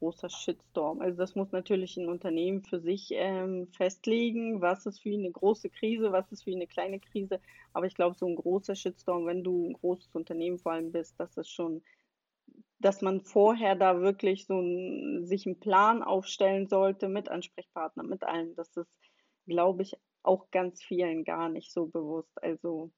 großer 0.00 0.28
Shitstorm. 0.28 1.00
Also 1.00 1.16
das 1.18 1.36
muss 1.36 1.52
natürlich 1.52 1.96
ein 1.96 2.08
Unternehmen 2.08 2.62
für 2.62 2.80
sich 2.80 3.10
ähm, 3.12 3.68
festlegen, 3.68 4.60
was 4.60 4.86
ist 4.86 5.00
für 5.00 5.14
eine 5.14 5.30
große 5.30 5.70
Krise, 5.70 6.10
was 6.10 6.32
ist 6.32 6.42
für 6.42 6.50
eine 6.50 6.66
kleine 6.66 6.98
Krise. 6.98 7.40
Aber 7.72 7.86
ich 7.86 7.94
glaube, 7.94 8.16
so 8.16 8.26
ein 8.26 8.34
großer 8.34 8.74
Shitstorm, 8.74 9.26
wenn 9.26 9.44
du 9.44 9.68
ein 9.68 9.74
großes 9.74 10.14
Unternehmen 10.14 10.58
vor 10.58 10.72
allem 10.72 10.90
bist, 10.90 11.20
das 11.20 11.36
ist 11.36 11.50
schon, 11.50 11.82
dass 12.80 13.02
man 13.02 13.20
vorher 13.20 13.76
da 13.76 14.00
wirklich 14.00 14.46
so 14.46 14.58
ein, 14.58 15.26
sich 15.26 15.46
einen 15.46 15.60
Plan 15.60 16.02
aufstellen 16.02 16.66
sollte 16.66 17.08
mit 17.08 17.28
Ansprechpartnern, 17.28 18.08
mit 18.08 18.24
allem. 18.24 18.56
Das 18.56 18.76
ist, 18.76 18.90
glaube 19.46 19.82
ich, 19.82 19.94
auch 20.22 20.50
ganz 20.50 20.82
vielen 20.82 21.24
gar 21.24 21.48
nicht 21.48 21.72
so 21.72 21.86
bewusst. 21.86 22.32
Also 22.42 22.90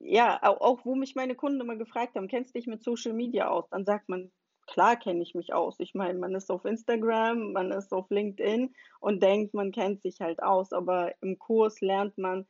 ja, 0.00 0.42
auch, 0.42 0.60
auch 0.60 0.84
wo 0.84 0.94
mich 0.94 1.14
meine 1.14 1.34
Kunden 1.34 1.60
immer 1.60 1.76
gefragt 1.76 2.16
haben, 2.16 2.28
kennst 2.28 2.54
du 2.54 2.58
dich 2.58 2.66
mit 2.66 2.82
Social 2.82 3.12
Media 3.12 3.48
aus? 3.48 3.68
Dann 3.70 3.84
sagt 3.84 4.08
man, 4.08 4.30
klar 4.68 4.96
kenne 4.96 5.22
ich 5.22 5.34
mich 5.34 5.52
aus. 5.52 5.80
Ich 5.80 5.94
meine, 5.94 6.18
man 6.18 6.34
ist 6.34 6.50
auf 6.50 6.64
Instagram, 6.64 7.52
man 7.52 7.72
ist 7.72 7.92
auf 7.92 8.08
LinkedIn 8.10 8.74
und 9.00 9.22
denkt, 9.22 9.54
man 9.54 9.72
kennt 9.72 10.02
sich 10.02 10.20
halt 10.20 10.42
aus. 10.42 10.72
Aber 10.72 11.12
im 11.20 11.38
Kurs 11.38 11.80
lernt 11.80 12.16
man, 12.18 12.46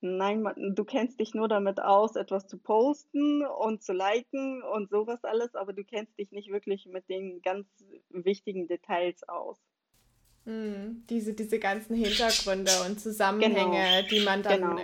nein, 0.00 0.42
man, 0.42 0.74
du 0.74 0.84
kennst 0.84 1.20
dich 1.20 1.34
nur 1.34 1.48
damit 1.48 1.80
aus, 1.80 2.16
etwas 2.16 2.46
zu 2.46 2.58
posten 2.58 3.44
und 3.44 3.82
zu 3.82 3.92
liken 3.92 4.62
und 4.62 4.90
sowas 4.90 5.22
alles, 5.24 5.54
aber 5.54 5.72
du 5.72 5.84
kennst 5.84 6.18
dich 6.18 6.32
nicht 6.32 6.50
wirklich 6.50 6.86
mit 6.86 7.08
den 7.08 7.42
ganz 7.42 7.66
wichtigen 8.10 8.66
Details 8.66 9.28
aus. 9.28 9.58
Hm, 10.44 11.04
diese, 11.10 11.34
diese 11.34 11.58
ganzen 11.58 11.96
Hintergründe 11.96 12.70
und 12.86 13.00
Zusammenhänge, 13.00 14.02
genau. 14.02 14.08
die 14.08 14.20
man 14.24 14.42
dann 14.42 14.60
genau. 14.60 14.82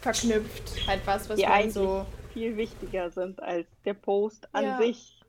verknüpft, 0.00 0.86
halt 0.86 1.06
was, 1.06 1.28
was 1.28 1.38
die 1.38 1.46
man 1.46 1.70
so 1.70 2.06
viel 2.32 2.56
wichtiger 2.56 3.10
sind 3.10 3.42
als 3.42 3.66
der 3.84 3.94
Post 3.94 4.48
an 4.52 4.64
ja. 4.64 4.78
sich. 4.78 5.21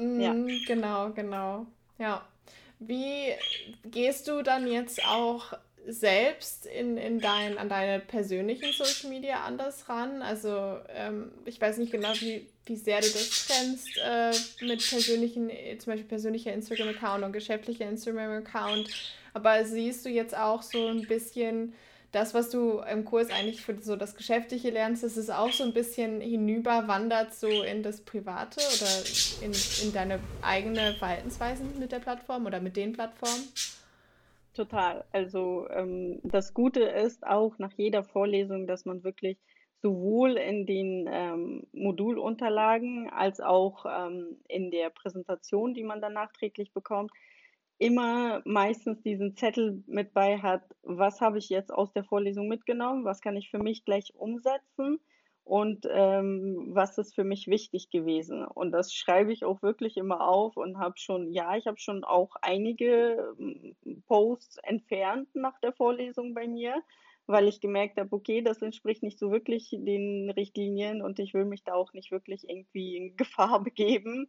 Mm, 0.00 0.20
ja. 0.20 0.34
Genau, 0.66 1.10
genau. 1.10 1.66
Ja. 1.98 2.26
Wie 2.78 3.32
gehst 3.84 4.26
du 4.28 4.42
dann 4.42 4.66
jetzt 4.66 5.04
auch 5.04 5.52
selbst 5.86 6.66
in, 6.66 6.96
in 6.96 7.20
dein, 7.20 7.58
an 7.58 7.68
deine 7.68 8.00
persönlichen 8.00 8.72
Social 8.72 9.10
Media 9.10 9.44
anders 9.44 9.88
ran? 9.88 10.22
Also 10.22 10.78
ähm, 10.88 11.30
ich 11.44 11.60
weiß 11.60 11.78
nicht 11.78 11.92
genau, 11.92 12.12
wie, 12.14 12.46
wie 12.64 12.76
sehr 12.76 13.00
du 13.00 13.08
das 13.08 13.46
trennst 13.46 13.98
äh, 14.02 14.64
mit 14.64 14.88
persönlichen, 14.88 15.50
zum 15.78 15.92
Beispiel 15.92 16.08
persönlicher 16.08 16.52
Instagram-Account 16.54 17.24
und 17.24 17.32
geschäftlicher 17.32 17.88
Instagram-Account. 17.88 18.88
Aber 19.34 19.64
siehst 19.64 20.04
du 20.04 20.08
jetzt 20.08 20.36
auch 20.36 20.62
so 20.62 20.88
ein 20.88 21.06
bisschen 21.06 21.74
das, 22.12 22.34
was 22.34 22.50
du 22.50 22.80
im 22.80 23.04
Kurs 23.04 23.30
eigentlich 23.30 23.62
für 23.62 23.80
so 23.80 23.94
das 23.94 24.16
Geschäftliche 24.16 24.70
lernst, 24.70 25.04
dass 25.04 25.16
es 25.16 25.30
auch 25.30 25.52
so 25.52 25.62
ein 25.62 25.72
bisschen 25.72 26.20
hinüberwandert 26.20 27.34
so 27.34 27.48
in 27.48 27.82
das 27.82 28.00
Private 28.00 28.60
oder 28.60 29.46
in, 29.46 29.52
in 29.84 29.92
deine 29.92 30.18
eigene 30.42 30.94
Verhaltensweisen 30.94 31.78
mit 31.78 31.92
der 31.92 32.00
Plattform 32.00 32.46
oder 32.46 32.60
mit 32.60 32.76
den 32.76 32.92
Plattformen? 32.92 33.44
Total. 34.54 35.04
Also 35.12 35.68
ähm, 35.70 36.18
das 36.24 36.52
Gute 36.52 36.80
ist 36.80 37.24
auch 37.24 37.56
nach 37.58 37.72
jeder 37.76 38.02
Vorlesung, 38.02 38.66
dass 38.66 38.84
man 38.84 39.04
wirklich 39.04 39.38
sowohl 39.80 40.36
in 40.36 40.66
den 40.66 41.08
ähm, 41.10 41.66
Modulunterlagen 41.72 43.08
als 43.10 43.40
auch 43.40 43.86
ähm, 43.86 44.36
in 44.48 44.70
der 44.70 44.90
Präsentation, 44.90 45.74
die 45.74 45.84
man 45.84 46.00
dann 46.00 46.14
nachträglich 46.14 46.72
bekommt, 46.72 47.12
immer 47.80 48.42
meistens 48.44 49.02
diesen 49.02 49.34
Zettel 49.34 49.82
mit 49.86 50.12
bei 50.12 50.38
hat, 50.38 50.62
was 50.82 51.22
habe 51.22 51.38
ich 51.38 51.48
jetzt 51.48 51.72
aus 51.72 51.92
der 51.94 52.04
Vorlesung 52.04 52.46
mitgenommen, 52.46 53.06
was 53.06 53.22
kann 53.22 53.36
ich 53.36 53.50
für 53.50 53.58
mich 53.58 53.86
gleich 53.86 54.14
umsetzen 54.14 55.00
und 55.44 55.88
ähm, 55.90 56.68
was 56.72 56.98
ist 56.98 57.14
für 57.14 57.24
mich 57.24 57.48
wichtig 57.48 57.88
gewesen. 57.88 58.44
Und 58.44 58.72
das 58.72 58.92
schreibe 58.92 59.32
ich 59.32 59.46
auch 59.46 59.62
wirklich 59.62 59.96
immer 59.96 60.28
auf 60.28 60.58
und 60.58 60.78
habe 60.78 60.98
schon, 60.98 61.32
ja, 61.32 61.56
ich 61.56 61.66
habe 61.66 61.78
schon 61.78 62.04
auch 62.04 62.36
einige 62.42 63.34
ähm, 63.40 63.74
Posts 64.06 64.58
entfernt 64.58 65.28
nach 65.34 65.58
der 65.60 65.72
Vorlesung 65.72 66.34
bei 66.34 66.46
mir, 66.46 66.82
weil 67.26 67.48
ich 67.48 67.62
gemerkt 67.62 67.98
habe, 67.98 68.14
okay, 68.14 68.42
das 68.42 68.60
entspricht 68.60 69.02
nicht 69.02 69.18
so 69.18 69.30
wirklich 69.30 69.70
den 69.70 70.28
Richtlinien 70.28 71.00
und 71.00 71.18
ich 71.18 71.32
will 71.32 71.46
mich 71.46 71.64
da 71.64 71.72
auch 71.72 71.94
nicht 71.94 72.10
wirklich 72.10 72.46
irgendwie 72.46 72.98
in 72.98 73.16
Gefahr 73.16 73.62
begeben. 73.64 74.28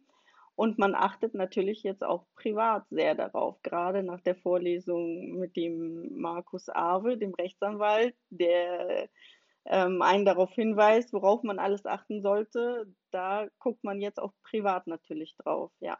Und 0.54 0.78
man 0.78 0.94
achtet 0.94 1.34
natürlich 1.34 1.82
jetzt 1.82 2.04
auch 2.04 2.26
privat 2.36 2.84
sehr 2.90 3.14
darauf, 3.14 3.60
gerade 3.62 4.02
nach 4.02 4.20
der 4.20 4.36
Vorlesung 4.36 5.38
mit 5.38 5.56
dem 5.56 6.20
Markus 6.20 6.68
Awe, 6.68 7.16
dem 7.16 7.34
Rechtsanwalt, 7.34 8.14
der 8.28 9.08
ähm, 9.64 10.02
einen 10.02 10.24
darauf 10.24 10.52
hinweist, 10.52 11.12
worauf 11.12 11.42
man 11.42 11.58
alles 11.58 11.86
achten 11.86 12.20
sollte. 12.20 12.86
Da 13.10 13.48
guckt 13.58 13.82
man 13.82 14.00
jetzt 14.00 14.20
auch 14.20 14.32
privat 14.42 14.86
natürlich 14.86 15.34
drauf, 15.36 15.72
ja. 15.80 15.98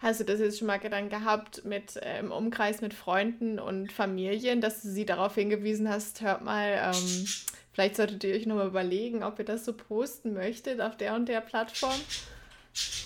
Hast 0.00 0.18
du 0.18 0.24
das 0.24 0.40
jetzt 0.40 0.58
schon 0.58 0.66
mal 0.66 0.78
dann 0.78 1.10
gehabt 1.10 1.66
mit 1.66 1.96
äh, 1.96 2.20
im 2.20 2.32
Umkreis 2.32 2.80
mit 2.80 2.94
Freunden 2.94 3.58
und 3.58 3.92
Familien, 3.92 4.62
dass 4.62 4.80
du 4.80 4.88
sie 4.88 5.04
darauf 5.04 5.34
hingewiesen 5.34 5.90
hast, 5.90 6.22
hört 6.22 6.42
mal, 6.42 6.92
ähm, 6.94 7.26
vielleicht 7.72 7.96
solltet 7.96 8.24
ihr 8.24 8.34
euch 8.34 8.46
nochmal 8.46 8.68
überlegen, 8.68 9.22
ob 9.22 9.38
ihr 9.38 9.44
das 9.44 9.66
so 9.66 9.74
posten 9.74 10.32
möchtet 10.32 10.80
auf 10.80 10.96
der 10.96 11.14
und 11.14 11.28
der 11.28 11.42
Plattform? 11.42 12.00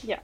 Ja, 0.03 0.19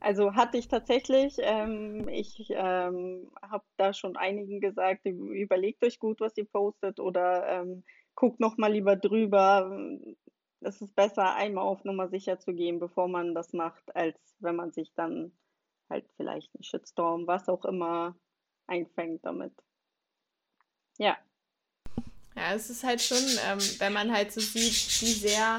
also 0.00 0.34
hatte 0.34 0.58
ich 0.58 0.68
tatsächlich. 0.68 1.36
Ähm, 1.38 2.08
ich 2.08 2.46
ähm, 2.50 3.30
habe 3.42 3.64
da 3.76 3.92
schon 3.92 4.16
einigen 4.16 4.60
gesagt, 4.60 5.06
überlegt 5.06 5.82
euch 5.84 5.98
gut, 5.98 6.20
was 6.20 6.36
ihr 6.36 6.44
postet 6.44 7.00
oder 7.00 7.48
ähm, 7.48 7.82
guckt 8.14 8.40
noch 8.40 8.56
mal 8.56 8.72
lieber 8.72 8.96
drüber. 8.96 9.88
Es 10.60 10.80
ist 10.80 10.94
besser, 10.94 11.34
einmal 11.34 11.64
auf 11.64 11.84
Nummer 11.84 12.08
sicher 12.08 12.38
zu 12.38 12.52
gehen, 12.52 12.78
bevor 12.78 13.08
man 13.08 13.34
das 13.34 13.52
macht, 13.52 13.94
als 13.94 14.18
wenn 14.38 14.56
man 14.56 14.72
sich 14.72 14.92
dann 14.94 15.32
halt 15.88 16.06
vielleicht 16.16 16.54
einen 16.54 16.64
Shitstorm, 16.64 17.26
was 17.26 17.48
auch 17.48 17.64
immer, 17.64 18.16
einfängt 18.66 19.24
damit. 19.24 19.52
Ja. 20.98 21.16
Ja, 22.34 22.54
es 22.54 22.68
ist 22.68 22.84
halt 22.84 23.00
schon, 23.00 23.22
ähm, 23.46 23.58
wenn 23.78 23.92
man 23.92 24.12
halt 24.12 24.32
so 24.32 24.40
sieht, 24.40 25.00
wie 25.00 25.12
sehr 25.12 25.58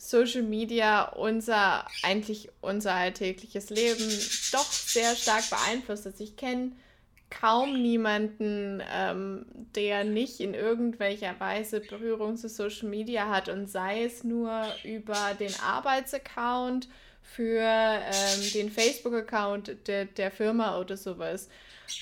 Social 0.00 0.42
Media 0.42 1.10
unser, 1.10 1.86
eigentlich 2.02 2.48
unser 2.62 2.94
alltägliches 2.94 3.68
Leben 3.68 4.08
doch 4.50 4.72
sehr 4.72 5.14
stark 5.14 5.44
beeinflusst. 5.50 6.06
Also 6.06 6.24
ich 6.24 6.36
kenne 6.36 6.72
kaum 7.28 7.80
niemanden, 7.82 8.82
ähm, 8.90 9.44
der 9.74 10.04
nicht 10.04 10.40
in 10.40 10.54
irgendwelcher 10.54 11.38
Weise 11.38 11.80
Berührung 11.80 12.38
zu 12.38 12.48
Social 12.48 12.88
Media 12.88 13.28
hat 13.28 13.50
und 13.50 13.70
sei 13.70 14.04
es 14.04 14.24
nur 14.24 14.64
über 14.84 15.34
den 15.38 15.54
Arbeitsaccount 15.60 16.88
für 17.22 17.60
ähm, 17.60 18.52
den 18.54 18.70
Facebook-Account 18.70 19.86
der, 19.86 20.06
der 20.06 20.30
Firma 20.30 20.78
oder 20.80 20.96
sowas. 20.96 21.50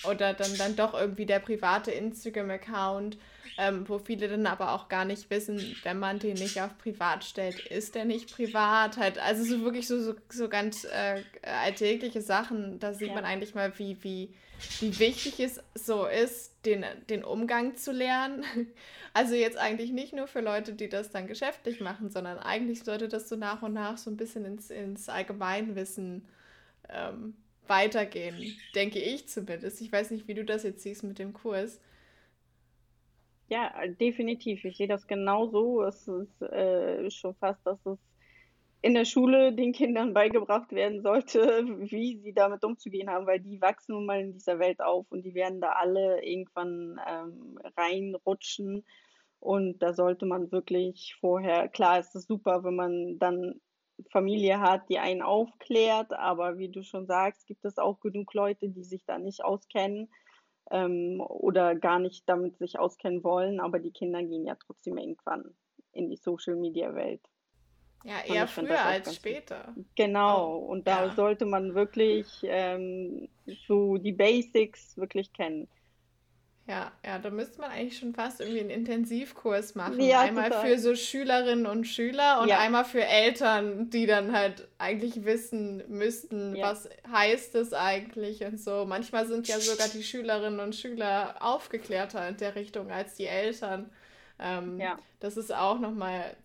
Oder 0.04 0.34
dann, 0.34 0.56
dann 0.56 0.76
doch 0.76 0.94
irgendwie 0.94 1.26
der 1.26 1.40
private 1.40 1.90
Instagram-Account 1.90 3.18
ähm, 3.60 3.88
wo 3.88 3.98
viele 3.98 4.28
dann 4.28 4.46
aber 4.46 4.72
auch 4.72 4.88
gar 4.88 5.04
nicht 5.04 5.30
wissen, 5.30 5.76
wenn 5.82 5.98
man 5.98 6.20
den 6.20 6.34
nicht 6.34 6.60
auf 6.60 6.78
privat 6.78 7.24
stellt, 7.24 7.58
ist 7.66 7.96
der 7.96 8.04
nicht 8.04 8.32
privat. 8.32 8.96
Halt, 8.96 9.18
also 9.18 9.42
so 9.42 9.64
wirklich 9.64 9.88
so, 9.88 10.00
so, 10.00 10.14
so 10.28 10.48
ganz 10.48 10.84
äh, 10.84 11.22
alltägliche 11.42 12.22
Sachen, 12.22 12.78
da 12.78 12.94
sieht 12.94 13.08
ja. 13.08 13.14
man 13.14 13.24
eigentlich 13.24 13.56
mal, 13.56 13.76
wie, 13.76 13.96
wie, 14.04 14.32
wie 14.78 14.96
wichtig 15.00 15.40
es 15.40 15.60
so 15.74 16.06
ist, 16.06 16.52
den, 16.66 16.84
den 17.10 17.24
Umgang 17.24 17.76
zu 17.76 17.92
lernen. 17.92 18.44
Also 19.14 19.34
jetzt 19.34 19.56
eigentlich 19.56 19.90
nicht 19.90 20.12
nur 20.12 20.28
für 20.28 20.42
Leute, 20.42 20.74
die 20.74 20.88
das 20.88 21.10
dann 21.10 21.26
geschäftlich 21.26 21.80
machen, 21.80 22.08
sondern 22.08 22.38
eigentlich 22.38 22.84
sollte 22.84 23.08
das 23.08 23.28
so 23.28 23.34
nach 23.34 23.62
und 23.62 23.72
nach 23.72 23.96
so 23.96 24.10
ein 24.10 24.16
bisschen 24.16 24.44
ins, 24.44 24.70
ins 24.70 25.08
Allgemeinwissen 25.08 26.28
ähm, 26.88 27.34
weitergehen, 27.66 28.56
denke 28.76 29.00
ich 29.00 29.26
zumindest. 29.26 29.80
Ich 29.80 29.90
weiß 29.90 30.10
nicht, 30.10 30.28
wie 30.28 30.34
du 30.34 30.44
das 30.44 30.62
jetzt 30.62 30.82
siehst 30.82 31.02
mit 31.02 31.18
dem 31.18 31.32
Kurs. 31.32 31.80
Ja, 33.48 33.72
definitiv. 34.00 34.64
Ich 34.64 34.76
sehe 34.76 34.88
das 34.88 35.06
genauso. 35.06 35.82
Es 35.82 36.06
ist 36.06 36.42
äh, 36.42 37.10
schon 37.10 37.34
fast, 37.36 37.66
dass 37.66 37.84
es 37.86 37.98
in 38.82 38.94
der 38.94 39.06
Schule 39.06 39.52
den 39.52 39.72
Kindern 39.72 40.12
beigebracht 40.12 40.70
werden 40.72 41.02
sollte, 41.02 41.40
wie 41.90 42.18
sie 42.18 42.32
damit 42.34 42.62
umzugehen 42.64 43.10
haben, 43.10 43.26
weil 43.26 43.40
die 43.40 43.60
wachsen 43.60 43.94
nun 43.94 44.06
mal 44.06 44.20
in 44.20 44.32
dieser 44.34 44.58
Welt 44.58 44.80
auf 44.80 45.06
und 45.10 45.22
die 45.22 45.34
werden 45.34 45.60
da 45.60 45.70
alle 45.70 46.22
irgendwann 46.24 47.00
ähm, 47.08 47.58
reinrutschen. 47.76 48.84
Und 49.40 49.78
da 49.78 49.94
sollte 49.94 50.26
man 50.26 50.52
wirklich 50.52 51.16
vorher, 51.20 51.68
klar, 51.68 51.98
es 51.98 52.14
ist 52.14 52.28
super, 52.28 52.64
wenn 52.64 52.74
man 52.74 53.18
dann 53.18 53.60
Familie 54.10 54.60
hat, 54.60 54.88
die 54.88 54.98
einen 54.98 55.22
aufklärt, 55.22 56.12
aber 56.12 56.58
wie 56.58 56.68
du 56.68 56.82
schon 56.82 57.06
sagst, 57.06 57.46
gibt 57.46 57.64
es 57.64 57.78
auch 57.78 58.00
genug 58.00 58.34
Leute, 58.34 58.68
die 58.68 58.84
sich 58.84 59.04
da 59.04 59.18
nicht 59.18 59.44
auskennen 59.44 60.08
ähm, 60.70 61.20
oder 61.20 61.74
gar 61.74 61.98
nicht 61.98 62.28
damit 62.28 62.58
sich 62.58 62.78
auskennen 62.78 63.24
wollen, 63.24 63.60
aber 63.60 63.78
die 63.78 63.92
Kinder 63.92 64.22
gehen 64.22 64.46
ja 64.46 64.56
trotzdem 64.56 64.98
irgendwann 64.98 65.54
in 65.92 66.08
die 66.08 66.16
Social-Media-Welt. 66.16 67.22
Ja, 68.04 68.24
eher 68.24 68.46
früher 68.46 68.80
als 68.80 69.16
später. 69.16 69.74
Genau, 69.96 70.56
oh, 70.56 70.58
und 70.58 70.86
da 70.86 71.06
ja. 71.06 71.14
sollte 71.14 71.46
man 71.46 71.74
wirklich 71.74 72.26
ähm, 72.44 73.28
so 73.66 73.96
die 73.96 74.12
Basics 74.12 74.96
wirklich 74.96 75.32
kennen. 75.32 75.68
Ja, 76.68 76.92
ja, 77.02 77.18
da 77.18 77.30
müsste 77.30 77.62
man 77.62 77.70
eigentlich 77.70 77.98
schon 77.98 78.12
fast 78.12 78.42
irgendwie 78.42 78.60
einen 78.60 78.68
Intensivkurs 78.68 79.74
machen. 79.74 80.02
Ja, 80.02 80.20
einmal 80.20 80.50
total. 80.50 80.66
für 80.66 80.78
so 80.78 80.94
Schülerinnen 80.94 81.64
und 81.64 81.86
Schüler 81.86 82.42
und 82.42 82.48
ja. 82.48 82.58
einmal 82.58 82.84
für 82.84 83.02
Eltern, 83.02 83.88
die 83.88 84.04
dann 84.04 84.32
halt 84.32 84.68
eigentlich 84.76 85.24
wissen 85.24 85.82
müssten, 85.88 86.54
ja. 86.54 86.66
was 86.66 86.90
heißt 87.10 87.54
es 87.54 87.72
eigentlich 87.72 88.44
und 88.44 88.60
so. 88.60 88.84
Manchmal 88.84 89.26
sind 89.26 89.48
ja 89.48 89.58
sogar 89.58 89.88
die 89.88 90.02
Schülerinnen 90.02 90.60
und 90.60 90.76
Schüler 90.76 91.36
aufgeklärter 91.40 92.28
in 92.28 92.36
der 92.36 92.54
Richtung 92.54 92.90
als 92.90 93.14
die 93.14 93.26
Eltern. 93.26 93.90
Ähm, 94.38 94.78
ja. 94.78 94.98
Das 95.20 95.38
ist 95.38 95.54
auch 95.54 95.78
nochmal, 95.78 96.36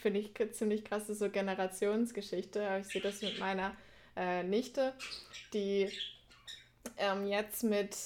finde 0.00 0.20
ich, 0.20 0.32
ziemlich 0.52 0.84
krasse 0.84 1.16
so 1.16 1.28
Generationsgeschichte. 1.28 2.78
Ich 2.80 2.86
sehe 2.86 3.02
das 3.02 3.22
mit 3.22 3.40
meiner 3.40 3.74
äh, 4.16 4.44
Nichte, 4.44 4.92
die 5.52 5.90
ähm, 6.96 7.26
jetzt 7.26 7.64
mit 7.64 7.96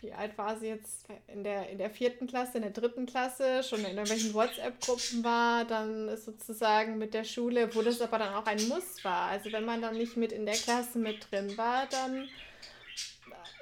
wie 0.00 0.12
alt 0.12 0.36
war 0.38 0.56
sie 0.58 0.68
jetzt? 0.68 1.06
In 1.28 1.44
der, 1.44 1.68
in 1.68 1.78
der 1.78 1.90
vierten 1.90 2.26
Klasse, 2.26 2.58
in 2.58 2.62
der 2.62 2.72
dritten 2.72 3.06
Klasse, 3.06 3.62
schon 3.62 3.80
in 3.80 3.96
irgendwelchen 3.96 4.34
WhatsApp-Gruppen 4.34 5.24
war, 5.24 5.64
dann 5.64 6.16
sozusagen 6.16 6.98
mit 6.98 7.14
der 7.14 7.24
Schule, 7.24 7.74
wo 7.74 7.82
das 7.82 8.00
aber 8.00 8.18
dann 8.18 8.34
auch 8.34 8.46
ein 8.46 8.68
Muss 8.68 9.04
war. 9.04 9.28
Also 9.28 9.52
wenn 9.52 9.64
man 9.64 9.82
dann 9.82 9.96
nicht 9.96 10.16
mit 10.16 10.32
in 10.32 10.46
der 10.46 10.54
Klasse 10.54 10.98
mit 10.98 11.30
drin 11.30 11.56
war, 11.58 11.86
dann 11.86 12.28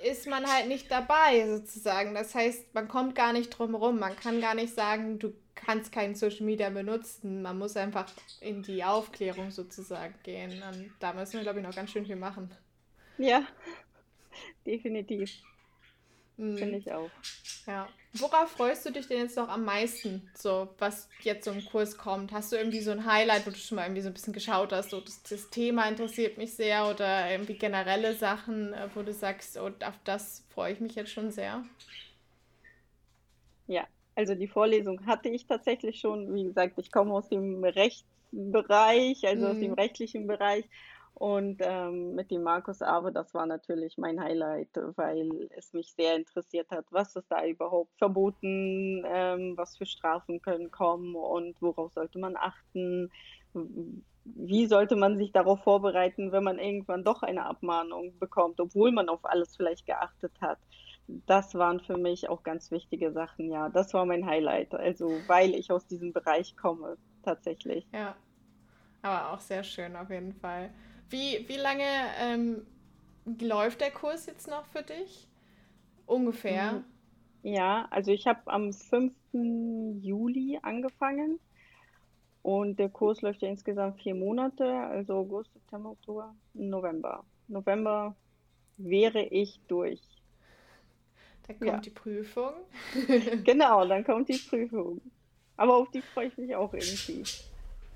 ist 0.04 0.26
man 0.26 0.46
halt 0.46 0.68
nicht 0.68 0.90
dabei 0.90 1.46
sozusagen. 1.48 2.14
Das 2.14 2.34
heißt, 2.34 2.74
man 2.74 2.88
kommt 2.88 3.14
gar 3.14 3.32
nicht 3.32 3.50
drum 3.50 3.74
rum. 3.74 3.98
Man 3.98 4.14
kann 4.16 4.40
gar 4.40 4.54
nicht 4.54 4.74
sagen, 4.74 5.18
du 5.18 5.32
kannst 5.54 5.92
kein 5.92 6.14
Social 6.14 6.44
Media 6.44 6.68
benutzen. 6.70 7.42
Man 7.42 7.58
muss 7.58 7.76
einfach 7.76 8.06
in 8.40 8.62
die 8.62 8.84
Aufklärung 8.84 9.50
sozusagen 9.50 10.14
gehen. 10.22 10.62
Und 10.62 10.92
da 11.00 11.12
müssen 11.12 11.34
wir, 11.34 11.40
glaube 11.40 11.60
ich, 11.60 11.66
noch 11.66 11.74
ganz 11.74 11.90
schön 11.90 12.06
viel 12.06 12.16
machen. 12.16 12.50
Ja, 13.16 13.46
definitiv. 14.66 15.30
Mhm. 16.36 16.58
Finde 16.58 16.78
ich 16.78 16.92
auch. 16.92 17.10
Ja. 17.66 17.88
Worauf 18.14 18.50
freust 18.50 18.86
du 18.86 18.92
dich 18.92 19.08
denn 19.08 19.18
jetzt 19.18 19.36
noch 19.36 19.48
am 19.48 19.64
meisten, 19.64 20.28
so 20.34 20.68
was 20.78 21.08
jetzt 21.20 21.44
so 21.44 21.50
im 21.50 21.64
Kurs 21.64 21.96
kommt? 21.96 22.32
Hast 22.32 22.52
du 22.52 22.56
irgendwie 22.56 22.80
so 22.80 22.90
ein 22.90 23.06
Highlight, 23.06 23.46
wo 23.46 23.50
du 23.50 23.56
schon 23.56 23.76
mal 23.76 23.84
irgendwie 23.84 24.02
so 24.02 24.08
ein 24.08 24.14
bisschen 24.14 24.32
geschaut 24.32 24.72
hast, 24.72 24.90
so 24.90 25.00
das, 25.00 25.22
das 25.22 25.50
Thema 25.50 25.88
interessiert 25.88 26.38
mich 26.38 26.54
sehr 26.54 26.86
oder 26.88 27.30
irgendwie 27.30 27.54
generelle 27.54 28.14
Sachen, 28.14 28.72
äh, 28.72 28.88
wo 28.94 29.02
du 29.02 29.12
sagst, 29.12 29.58
oh, 29.58 29.70
auf 29.84 29.98
das 30.04 30.44
freue 30.50 30.72
ich 30.72 30.80
mich 30.80 30.94
jetzt 30.94 31.10
schon 31.10 31.30
sehr? 31.30 31.64
Ja, 33.66 33.86
also 34.14 34.34
die 34.34 34.48
Vorlesung 34.48 35.04
hatte 35.06 35.28
ich 35.28 35.46
tatsächlich 35.46 35.98
schon. 35.98 36.32
Wie 36.34 36.44
gesagt, 36.44 36.78
ich 36.78 36.92
komme 36.92 37.12
aus 37.12 37.28
dem 37.28 37.64
Rechtsbereich, 37.64 39.26
also 39.26 39.46
mhm. 39.46 39.50
aus 39.50 39.58
dem 39.58 39.70
mhm. 39.70 39.74
rechtlichen 39.74 40.26
Bereich 40.26 40.64
und 41.14 41.58
ähm, 41.60 42.14
mit 42.16 42.30
dem 42.32 42.42
Markus 42.42 42.82
Abe, 42.82 43.12
das 43.12 43.32
war 43.34 43.46
natürlich 43.46 43.96
mein 43.98 44.20
Highlight, 44.20 44.70
weil 44.96 45.48
es 45.56 45.72
mich 45.72 45.92
sehr 45.92 46.16
interessiert 46.16 46.70
hat, 46.70 46.86
was 46.90 47.14
ist 47.14 47.30
da 47.30 47.46
überhaupt 47.46 47.96
verboten, 47.98 49.04
ähm, 49.06 49.56
was 49.56 49.76
für 49.76 49.86
Strafen 49.86 50.42
können 50.42 50.72
kommen 50.72 51.14
und 51.14 51.60
worauf 51.62 51.92
sollte 51.92 52.18
man 52.18 52.36
achten, 52.36 53.12
wie 54.24 54.66
sollte 54.66 54.96
man 54.96 55.16
sich 55.16 55.30
darauf 55.30 55.62
vorbereiten, 55.62 56.32
wenn 56.32 56.42
man 56.42 56.58
irgendwann 56.58 57.04
doch 57.04 57.22
eine 57.22 57.46
Abmahnung 57.46 58.18
bekommt, 58.18 58.60
obwohl 58.60 58.90
man 58.90 59.08
auf 59.08 59.24
alles 59.24 59.56
vielleicht 59.56 59.86
geachtet 59.86 60.32
hat. 60.40 60.58
Das 61.06 61.54
waren 61.54 61.80
für 61.80 61.98
mich 61.98 62.28
auch 62.28 62.42
ganz 62.42 62.72
wichtige 62.72 63.12
Sachen, 63.12 63.52
ja. 63.52 63.68
Das 63.68 63.94
war 63.94 64.04
mein 64.04 64.26
Highlight, 64.26 64.74
also 64.74 65.20
weil 65.28 65.54
ich 65.54 65.70
aus 65.70 65.86
diesem 65.86 66.12
Bereich 66.12 66.56
komme, 66.56 66.96
tatsächlich. 67.22 67.86
Ja, 67.92 68.16
aber 69.02 69.32
auch 69.32 69.40
sehr 69.40 69.62
schön 69.62 69.94
auf 69.94 70.10
jeden 70.10 70.32
Fall. 70.32 70.70
Wie, 71.10 71.44
wie 71.48 71.56
lange 71.56 71.84
ähm, 72.18 72.66
läuft 73.40 73.80
der 73.80 73.90
Kurs 73.90 74.26
jetzt 74.26 74.48
noch 74.48 74.66
für 74.66 74.82
dich? 74.82 75.28
Ungefähr. 76.06 76.72
Mhm. 76.72 76.84
Ja, 77.42 77.86
also 77.90 78.10
ich 78.10 78.26
habe 78.26 78.40
am 78.46 78.72
5. 78.72 79.12
Juli 79.32 80.58
angefangen 80.62 81.38
und 82.42 82.78
der 82.78 82.88
Kurs 82.88 83.22
läuft 83.22 83.42
ja 83.42 83.48
insgesamt 83.48 84.00
vier 84.00 84.14
Monate, 84.14 84.64
also 84.64 85.14
August, 85.14 85.52
September, 85.52 85.90
Oktober, 85.90 86.34
November. 86.54 87.24
November 87.48 88.16
wäre 88.76 89.22
ich 89.24 89.60
durch. 89.68 90.00
Dann 91.46 91.58
kommt 91.58 91.70
ja. 91.70 91.78
die 91.78 91.90
Prüfung. 91.90 92.52
genau, 93.44 93.86
dann 93.86 94.04
kommt 94.04 94.28
die 94.28 94.38
Prüfung. 94.38 95.00
Aber 95.56 95.76
auf 95.76 95.90
die 95.90 96.02
freue 96.02 96.28
ich 96.28 96.36
mich 96.38 96.54
auch 96.56 96.72
irgendwie. 96.72 97.22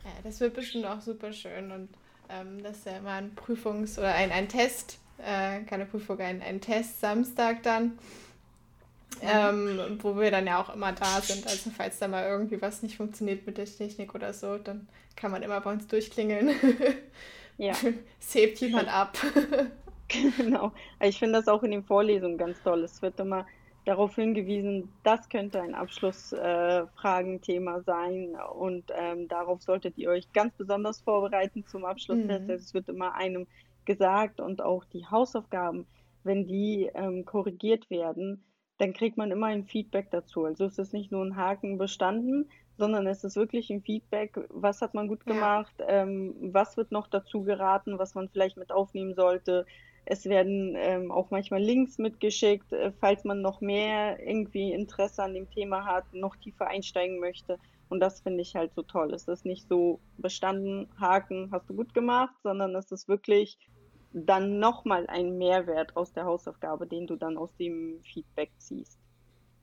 Ja, 0.04 0.10
das 0.22 0.40
wird 0.40 0.54
bestimmt 0.54 0.84
auch 0.84 1.00
super 1.00 1.32
schön 1.32 1.72
und 1.72 1.88
ähm, 2.30 2.62
das 2.62 2.78
ist 2.78 2.86
ja 2.86 2.96
immer 2.98 3.12
ein 3.12 3.34
Prüfungs- 3.34 3.98
oder 3.98 4.14
ein, 4.14 4.30
ein 4.30 4.48
Test, 4.48 4.98
äh, 5.18 5.60
keine 5.64 5.86
Prüfung, 5.86 6.20
ein, 6.20 6.42
ein 6.42 6.60
Test 6.60 7.00
Samstag 7.00 7.62
dann. 7.62 7.98
Ähm, 9.20 9.98
wo 10.00 10.16
wir 10.16 10.30
dann 10.30 10.46
ja 10.46 10.60
auch 10.60 10.72
immer 10.72 10.92
da 10.92 11.20
sind. 11.20 11.46
Also 11.46 11.70
falls 11.76 11.98
da 11.98 12.06
mal 12.06 12.26
irgendwie 12.26 12.60
was 12.62 12.82
nicht 12.82 12.96
funktioniert 12.96 13.46
mit 13.46 13.58
der 13.58 13.64
Technik 13.64 14.14
oder 14.14 14.32
so, 14.32 14.58
dann 14.58 14.86
kann 15.16 15.32
man 15.32 15.42
immer 15.42 15.60
bei 15.60 15.72
uns 15.72 15.86
durchklingeln. 15.86 16.50
Ja. 17.60 17.72
es 18.20 18.34
hebt 18.34 18.60
jemand 18.60 18.86
ab. 18.86 19.18
genau. 20.08 20.70
Ich 21.00 21.18
finde 21.18 21.38
das 21.38 21.48
auch 21.48 21.64
in 21.64 21.72
den 21.72 21.82
Vorlesungen 21.82 22.38
ganz 22.38 22.62
toll. 22.62 22.84
Es 22.84 23.02
wird 23.02 23.18
immer 23.18 23.46
darauf 23.88 24.14
hingewiesen, 24.16 24.92
das 25.02 25.30
könnte 25.30 25.62
ein 25.62 25.74
Abschlussfragenthema 25.74 27.78
äh, 27.78 27.82
sein 27.82 28.36
und 28.54 28.92
ähm, 28.94 29.28
darauf 29.28 29.62
solltet 29.62 29.96
ihr 29.96 30.10
euch 30.10 30.30
ganz 30.34 30.54
besonders 30.56 31.00
vorbereiten 31.00 31.64
zum 31.66 31.86
Abschlusstest. 31.86 32.48
Mhm. 32.48 32.54
Es 32.54 32.74
wird 32.74 32.90
immer 32.90 33.14
einem 33.14 33.46
gesagt 33.86 34.40
und 34.40 34.60
auch 34.60 34.84
die 34.84 35.06
Hausaufgaben, 35.06 35.86
wenn 36.22 36.46
die 36.46 36.90
ähm, 36.92 37.24
korrigiert 37.24 37.88
werden, 37.88 38.44
dann 38.76 38.92
kriegt 38.92 39.16
man 39.16 39.30
immer 39.30 39.46
ein 39.46 39.64
Feedback 39.64 40.10
dazu. 40.10 40.44
Also 40.44 40.66
es 40.66 40.78
ist 40.78 40.92
nicht 40.92 41.10
nur 41.10 41.24
ein 41.24 41.36
Haken 41.36 41.78
bestanden, 41.78 42.50
sondern 42.76 43.06
es 43.06 43.24
ist 43.24 43.36
wirklich 43.36 43.70
ein 43.70 43.80
Feedback, 43.80 44.38
was 44.50 44.82
hat 44.82 44.92
man 44.92 45.08
gut 45.08 45.24
gemacht, 45.24 45.72
ja. 45.78 46.02
ähm, 46.02 46.34
was 46.52 46.76
wird 46.76 46.92
noch 46.92 47.08
dazu 47.08 47.42
geraten, 47.42 47.98
was 47.98 48.14
man 48.14 48.28
vielleicht 48.28 48.58
mit 48.58 48.70
aufnehmen 48.70 49.14
sollte, 49.14 49.64
es 50.10 50.24
werden 50.24 50.74
ähm, 50.76 51.10
auch 51.10 51.30
manchmal 51.30 51.62
Links 51.62 51.98
mitgeschickt, 51.98 52.72
äh, 52.72 52.92
falls 52.98 53.24
man 53.24 53.42
noch 53.42 53.60
mehr 53.60 54.18
irgendwie 54.26 54.72
Interesse 54.72 55.22
an 55.22 55.34
dem 55.34 55.50
Thema 55.50 55.84
hat, 55.84 56.04
noch 56.14 56.34
tiefer 56.36 56.66
einsteigen 56.66 57.20
möchte. 57.20 57.58
Und 57.90 58.00
das 58.00 58.20
finde 58.22 58.40
ich 58.40 58.54
halt 58.54 58.74
so 58.74 58.82
toll. 58.82 59.12
Es 59.12 59.28
ist 59.28 59.44
nicht 59.44 59.68
so 59.68 60.00
bestanden, 60.16 60.88
Haken, 60.98 61.50
hast 61.52 61.68
du 61.68 61.74
gut 61.74 61.92
gemacht, 61.92 62.34
sondern 62.42 62.74
es 62.74 62.90
ist 62.90 63.06
wirklich 63.08 63.58
dann 64.12 64.58
nochmal 64.58 65.06
ein 65.08 65.36
Mehrwert 65.36 65.94
aus 65.94 66.12
der 66.12 66.24
Hausaufgabe, 66.24 66.86
den 66.86 67.06
du 67.06 67.16
dann 67.16 67.36
aus 67.36 67.54
dem 67.56 68.00
Feedback 68.02 68.50
ziehst. 68.56 68.98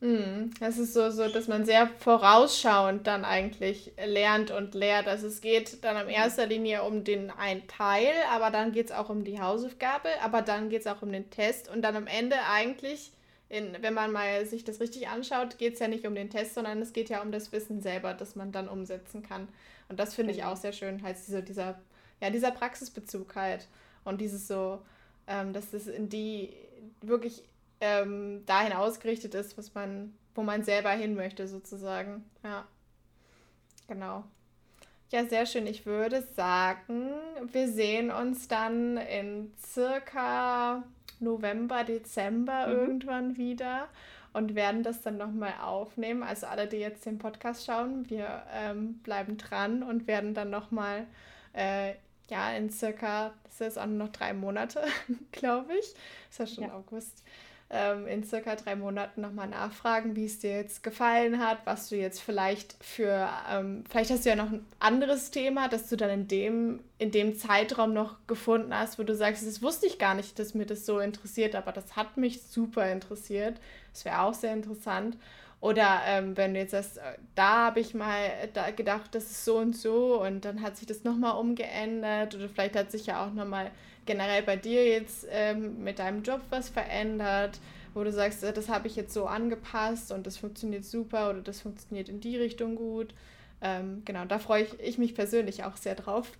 Mhm. 0.02 0.52
Das 0.60 0.78
ist 0.78 0.94
so, 0.94 1.10
so, 1.10 1.30
dass 1.30 1.48
man 1.48 1.66
sehr 1.66 1.88
vorausschauend 1.88 3.08
dann 3.08 3.24
eigentlich 3.24 3.94
lernt 4.06 4.52
und 4.52 4.76
lehrt. 4.76 5.08
Also 5.08 5.28
es 5.28 5.42
geht 5.42 5.84
dann 5.84 5.98
in 6.08 6.10
erster 6.14 6.46
Linie 6.46 6.84
um 6.84 7.04
den 7.04 7.32
einen 7.32 7.66
Teil, 7.68 8.12
aber 8.32 8.52
dann 8.52 8.72
geht 8.72 8.88
es 8.88 8.92
auch 8.92 9.10
um 9.10 9.24
die 9.24 9.40
Hausaufgabe, 9.40 10.10
aber 10.22 10.42
dann 10.42 10.70
geht 10.70 10.82
es 10.82 10.88
auch 10.88 11.02
um 11.02 11.12
den 11.12 11.30
Test 11.30 11.70
und 11.70 11.82
dann 11.82 11.96
am 11.96 12.08
Ende 12.08 12.36
eigentlich, 12.52 13.12
in, 13.48 13.78
wenn 13.82 13.94
man 13.94 14.12
mal 14.12 14.46
sich 14.46 14.64
das 14.64 14.82
richtig 14.82 15.08
anschaut, 15.08 15.58
geht 15.58 15.76
es 15.76 15.80
ja 15.80 15.88
nicht 15.88 16.06
um 16.06 16.16
den 16.16 16.30
Test, 16.30 16.56
sondern 16.56 16.82
es 16.82 16.94
geht 16.94 17.10
ja 17.10 17.22
um 17.22 17.32
das 17.32 17.52
Wissen 17.52 17.82
selber, 17.82 18.14
das 18.14 18.36
man 18.36 18.52
dann 18.52 18.68
umsetzen 18.68 19.24
kann. 19.24 19.48
Und 19.88 20.00
das 20.00 20.14
finde 20.14 20.32
ich 20.32 20.40
genau. 20.40 20.52
auch 20.52 20.58
sehr 20.58 20.74
schön, 20.74 21.04
halt 21.04 21.16
dieser, 21.26 21.42
dieser, 21.42 21.80
ja, 22.22 22.30
dieser 22.32 22.52
Praxisbezug 22.52 23.36
halt. 23.36 23.68
Und 24.04 24.20
dieses 24.20 24.48
so, 24.48 24.82
ähm, 25.28 25.54
dass 25.54 25.74
es 25.74 25.88
in 25.88 26.10
die 26.10 26.54
wirklich 27.02 27.44
ähm, 27.82 28.46
dahin 28.46 28.74
ausgerichtet 28.74 29.36
ist, 29.36 29.58
was 29.58 29.74
man, 29.74 30.14
wo 30.34 30.44
man 30.44 30.64
selber 30.64 30.92
hin 30.92 31.16
möchte, 31.16 31.48
sozusagen. 31.48 32.24
Ja. 32.44 32.66
Genau. 33.88 34.24
Ja, 35.12 35.26
sehr 35.26 35.46
schön. 35.46 35.68
Ich 35.68 35.86
würde 35.86 36.24
sagen, 36.36 37.12
wir 37.52 37.70
sehen 37.70 38.12
uns 38.12 38.48
dann 38.48 38.98
in 38.98 39.54
circa 39.64 40.84
November, 41.20 41.84
Dezember 41.84 42.68
mhm. 42.68 42.74
irgendwann 42.74 43.38
wieder 43.38 43.88
und 44.34 44.56
werden 44.56 44.84
das 44.84 45.02
dann 45.02 45.18
nochmal 45.18 45.54
aufnehmen. 45.62 46.24
Also 46.24 46.48
alle, 46.48 46.68
die 46.68 46.78
jetzt 46.78 47.06
den 47.06 47.20
Podcast 47.20 47.66
schauen, 47.66 48.10
wir 48.10 48.44
ähm, 48.52 48.96
bleiben 49.04 49.38
dran 49.38 49.84
und 49.84 50.08
werden 50.08 50.34
dann 50.34 50.50
nochmal, 50.50 51.06
äh, 51.54 51.94
ja, 52.30 52.52
in 52.52 52.70
circa, 52.70 53.34
das 53.44 53.62
ist 53.62 53.78
auch 53.78 53.86
nur 53.86 54.08
noch 54.08 54.12
drei 54.12 54.34
Monate, 54.34 54.84
glaube 55.32 55.74
ich. 55.78 55.94
Das 56.28 56.32
ist 56.32 56.40
ja 56.40 56.48
schon 56.48 56.64
ja. 56.66 56.74
August 56.76 57.24
ähm, 57.72 58.08
in 58.08 58.24
circa 58.24 58.56
drei 58.56 58.76
Monaten 58.76 59.22
nochmal 59.22 59.48
nachfragen, 59.48 60.16
wie 60.16 60.26
es 60.26 60.40
dir 60.40 60.52
jetzt 60.52 60.84
gefallen 60.84 61.40
hat, 61.40 61.60
was 61.66 61.90
du 61.90 61.96
jetzt 61.96 62.22
vielleicht 62.22 62.76
für, 62.80 63.28
ähm, 63.52 63.84
vielleicht 63.90 64.12
hast 64.12 64.26
du 64.26 64.30
ja 64.30 64.36
noch 64.36 64.52
ein 64.52 64.66
anderes 64.80 65.32
Thema, 65.32 65.68
das 65.68 65.90
du 65.90 65.98
dann 65.98 66.12
in 66.12 66.28
dem, 66.28 66.80
in 67.00 67.12
dem 67.12 67.36
Zeitraum 67.36 67.94
noch 67.94 68.18
gefunden 68.28 68.74
hast, 68.74 69.00
wo 69.00 69.04
du 69.04 69.16
sagst, 69.16 69.46
das 69.48 69.64
wusste 69.64 69.88
ich 69.88 69.98
gar 69.98 70.14
nicht, 70.14 70.38
dass 70.38 70.54
mir 70.54 70.66
das 70.66 70.86
so 70.86 71.00
interessiert, 71.00 71.56
aber 71.56 71.72
das 71.72 71.96
hat 71.96 72.18
mich 72.18 72.44
super 72.44 72.92
interessiert. 72.92 73.60
Das 73.92 74.06
wäre 74.06 74.22
auch 74.22 74.34
sehr 74.34 74.54
interessant. 74.54 75.18
Oder 75.60 76.02
ähm, 76.06 76.38
wenn 76.38 76.54
du 76.54 76.60
jetzt 76.60 76.72
sagst, 76.72 77.00
äh, 77.00 77.18
da 77.34 77.66
habe 77.66 77.80
ich 77.80 77.96
mal 77.96 78.30
da 78.54 78.70
gedacht, 78.70 79.16
das 79.16 79.24
ist 79.24 79.46
so 79.46 79.58
und 79.58 79.76
so 79.76 80.22
und 80.22 80.46
dann 80.46 80.62
hat 80.62 80.78
sich 80.78 80.86
das 80.86 81.04
nochmal 81.04 81.40
umgeändert 81.40 82.36
oder 82.36 82.48
vielleicht 82.48 82.76
hat 82.76 82.92
sich 82.92 83.08
ja 83.08 83.26
auch 83.26 83.34
nochmal 83.34 83.72
generell 84.06 84.44
bei 84.44 84.56
dir 84.56 84.86
jetzt 84.88 85.28
ähm, 85.30 85.84
mit 85.84 86.00
deinem 86.00 86.24
Job 86.24 86.42
was 86.50 86.70
verändert, 86.70 87.60
wo 87.94 88.04
du 88.04 88.12
sagst, 88.12 88.44
äh, 88.44 88.54
das 88.54 88.70
habe 88.70 88.88
ich 88.88 88.96
jetzt 88.96 89.14
so 89.14 89.26
angepasst 89.28 90.12
und 90.12 90.28
das 90.28 90.38
funktioniert 90.38 90.86
super 90.86 91.30
oder 91.32 91.42
das 91.42 91.62
funktioniert 91.62 92.10
in 92.10 92.20
die 92.20 92.38
Richtung 92.38 92.76
gut. 92.76 93.14
Ähm, 93.62 94.04
genau, 94.06 94.26
da 94.26 94.40
freue 94.40 94.64
ich, 94.64 94.80
ich, 94.80 94.98
mich 94.98 95.16
persönlich 95.16 95.64
auch 95.64 95.78
sehr 95.78 95.96
drauf. 95.96 96.32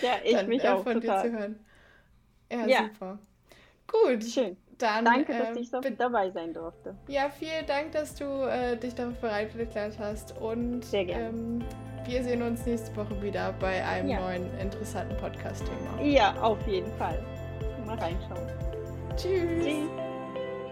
Ja, 0.00 0.20
ich 0.24 0.32
Dann, 0.32 0.48
mich 0.48 0.64
äh, 0.64 0.68
auch 0.68 0.82
von 0.82 1.00
total. 1.00 1.22
dir 1.22 1.30
zu 1.30 1.38
hören. 1.38 1.60
Ja, 2.50 2.66
ja, 2.66 2.82
super. 2.82 3.18
Gut. 3.86 4.24
Schön. 4.24 4.56
Dann, 4.78 5.04
Danke, 5.04 5.32
äh, 5.32 5.38
dass 5.38 5.50
ähm, 5.50 5.62
ich 5.62 5.70
so 5.70 5.78
dabei 5.80 6.30
sein 6.30 6.52
durfte. 6.52 6.96
Ja, 7.08 7.30
vielen 7.30 7.66
Dank, 7.66 7.92
dass 7.92 8.14
du 8.14 8.24
äh, 8.24 8.76
dich 8.76 8.94
darauf 8.94 9.14
bereit 9.20 9.54
erklärt 9.56 9.98
hast. 9.98 10.36
Und 10.40 10.84
Sehr 10.84 11.04
gerne. 11.04 11.28
Ähm, 11.28 11.64
wir 12.06 12.22
sehen 12.22 12.42
uns 12.42 12.64
nächste 12.66 12.94
Woche 12.96 13.20
wieder 13.22 13.54
bei 13.60 13.82
einem 13.84 14.10
ja. 14.10 14.20
neuen 14.20 14.46
interessanten 14.58 15.16
Podcast-Thema. 15.16 16.02
Ja, 16.02 16.34
auf 16.42 16.66
jeden 16.66 16.92
Fall. 16.98 17.18
Mal 17.86 17.98
reinschauen. 17.98 18.46
Tschüss. 19.16 19.64
Tschüss. 19.64 19.88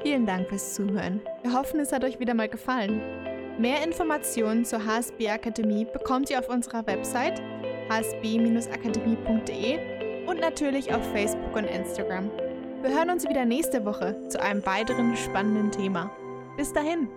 Vielen 0.03 0.27
Dank 0.27 0.49
fürs 0.49 0.75
Zuhören. 0.75 1.21
Wir 1.43 1.53
hoffen, 1.53 1.79
es 1.81 1.93
hat 1.93 2.05
euch 2.05 2.19
wieder 2.19 2.35
mal 2.35 2.49
gefallen. 2.49 3.01
Mehr 3.59 3.85
Informationen 3.85 4.65
zur 4.65 4.85
HSB 4.85 5.29
Akademie 5.29 5.85
bekommt 5.85 6.29
ihr 6.31 6.41
auf 6.41 6.49
unserer 6.49 6.85
Website 6.87 7.41
hsb-akademie.de 7.89 10.27
und 10.27 10.41
natürlich 10.41 10.93
auf 10.93 11.05
Facebook 11.13 11.55
und 11.55 11.65
Instagram. 11.65 12.31
Wir 12.83 12.91
hören 12.91 13.11
uns 13.11 13.29
wieder 13.29 13.45
nächste 13.45 13.85
Woche 13.85 14.17
zu 14.29 14.43
einem 14.43 14.67
weiteren 14.67 15.17
spannenden 15.17 15.71
Thema. 15.71 16.11
Bis 16.57 16.73
dahin! 16.73 17.09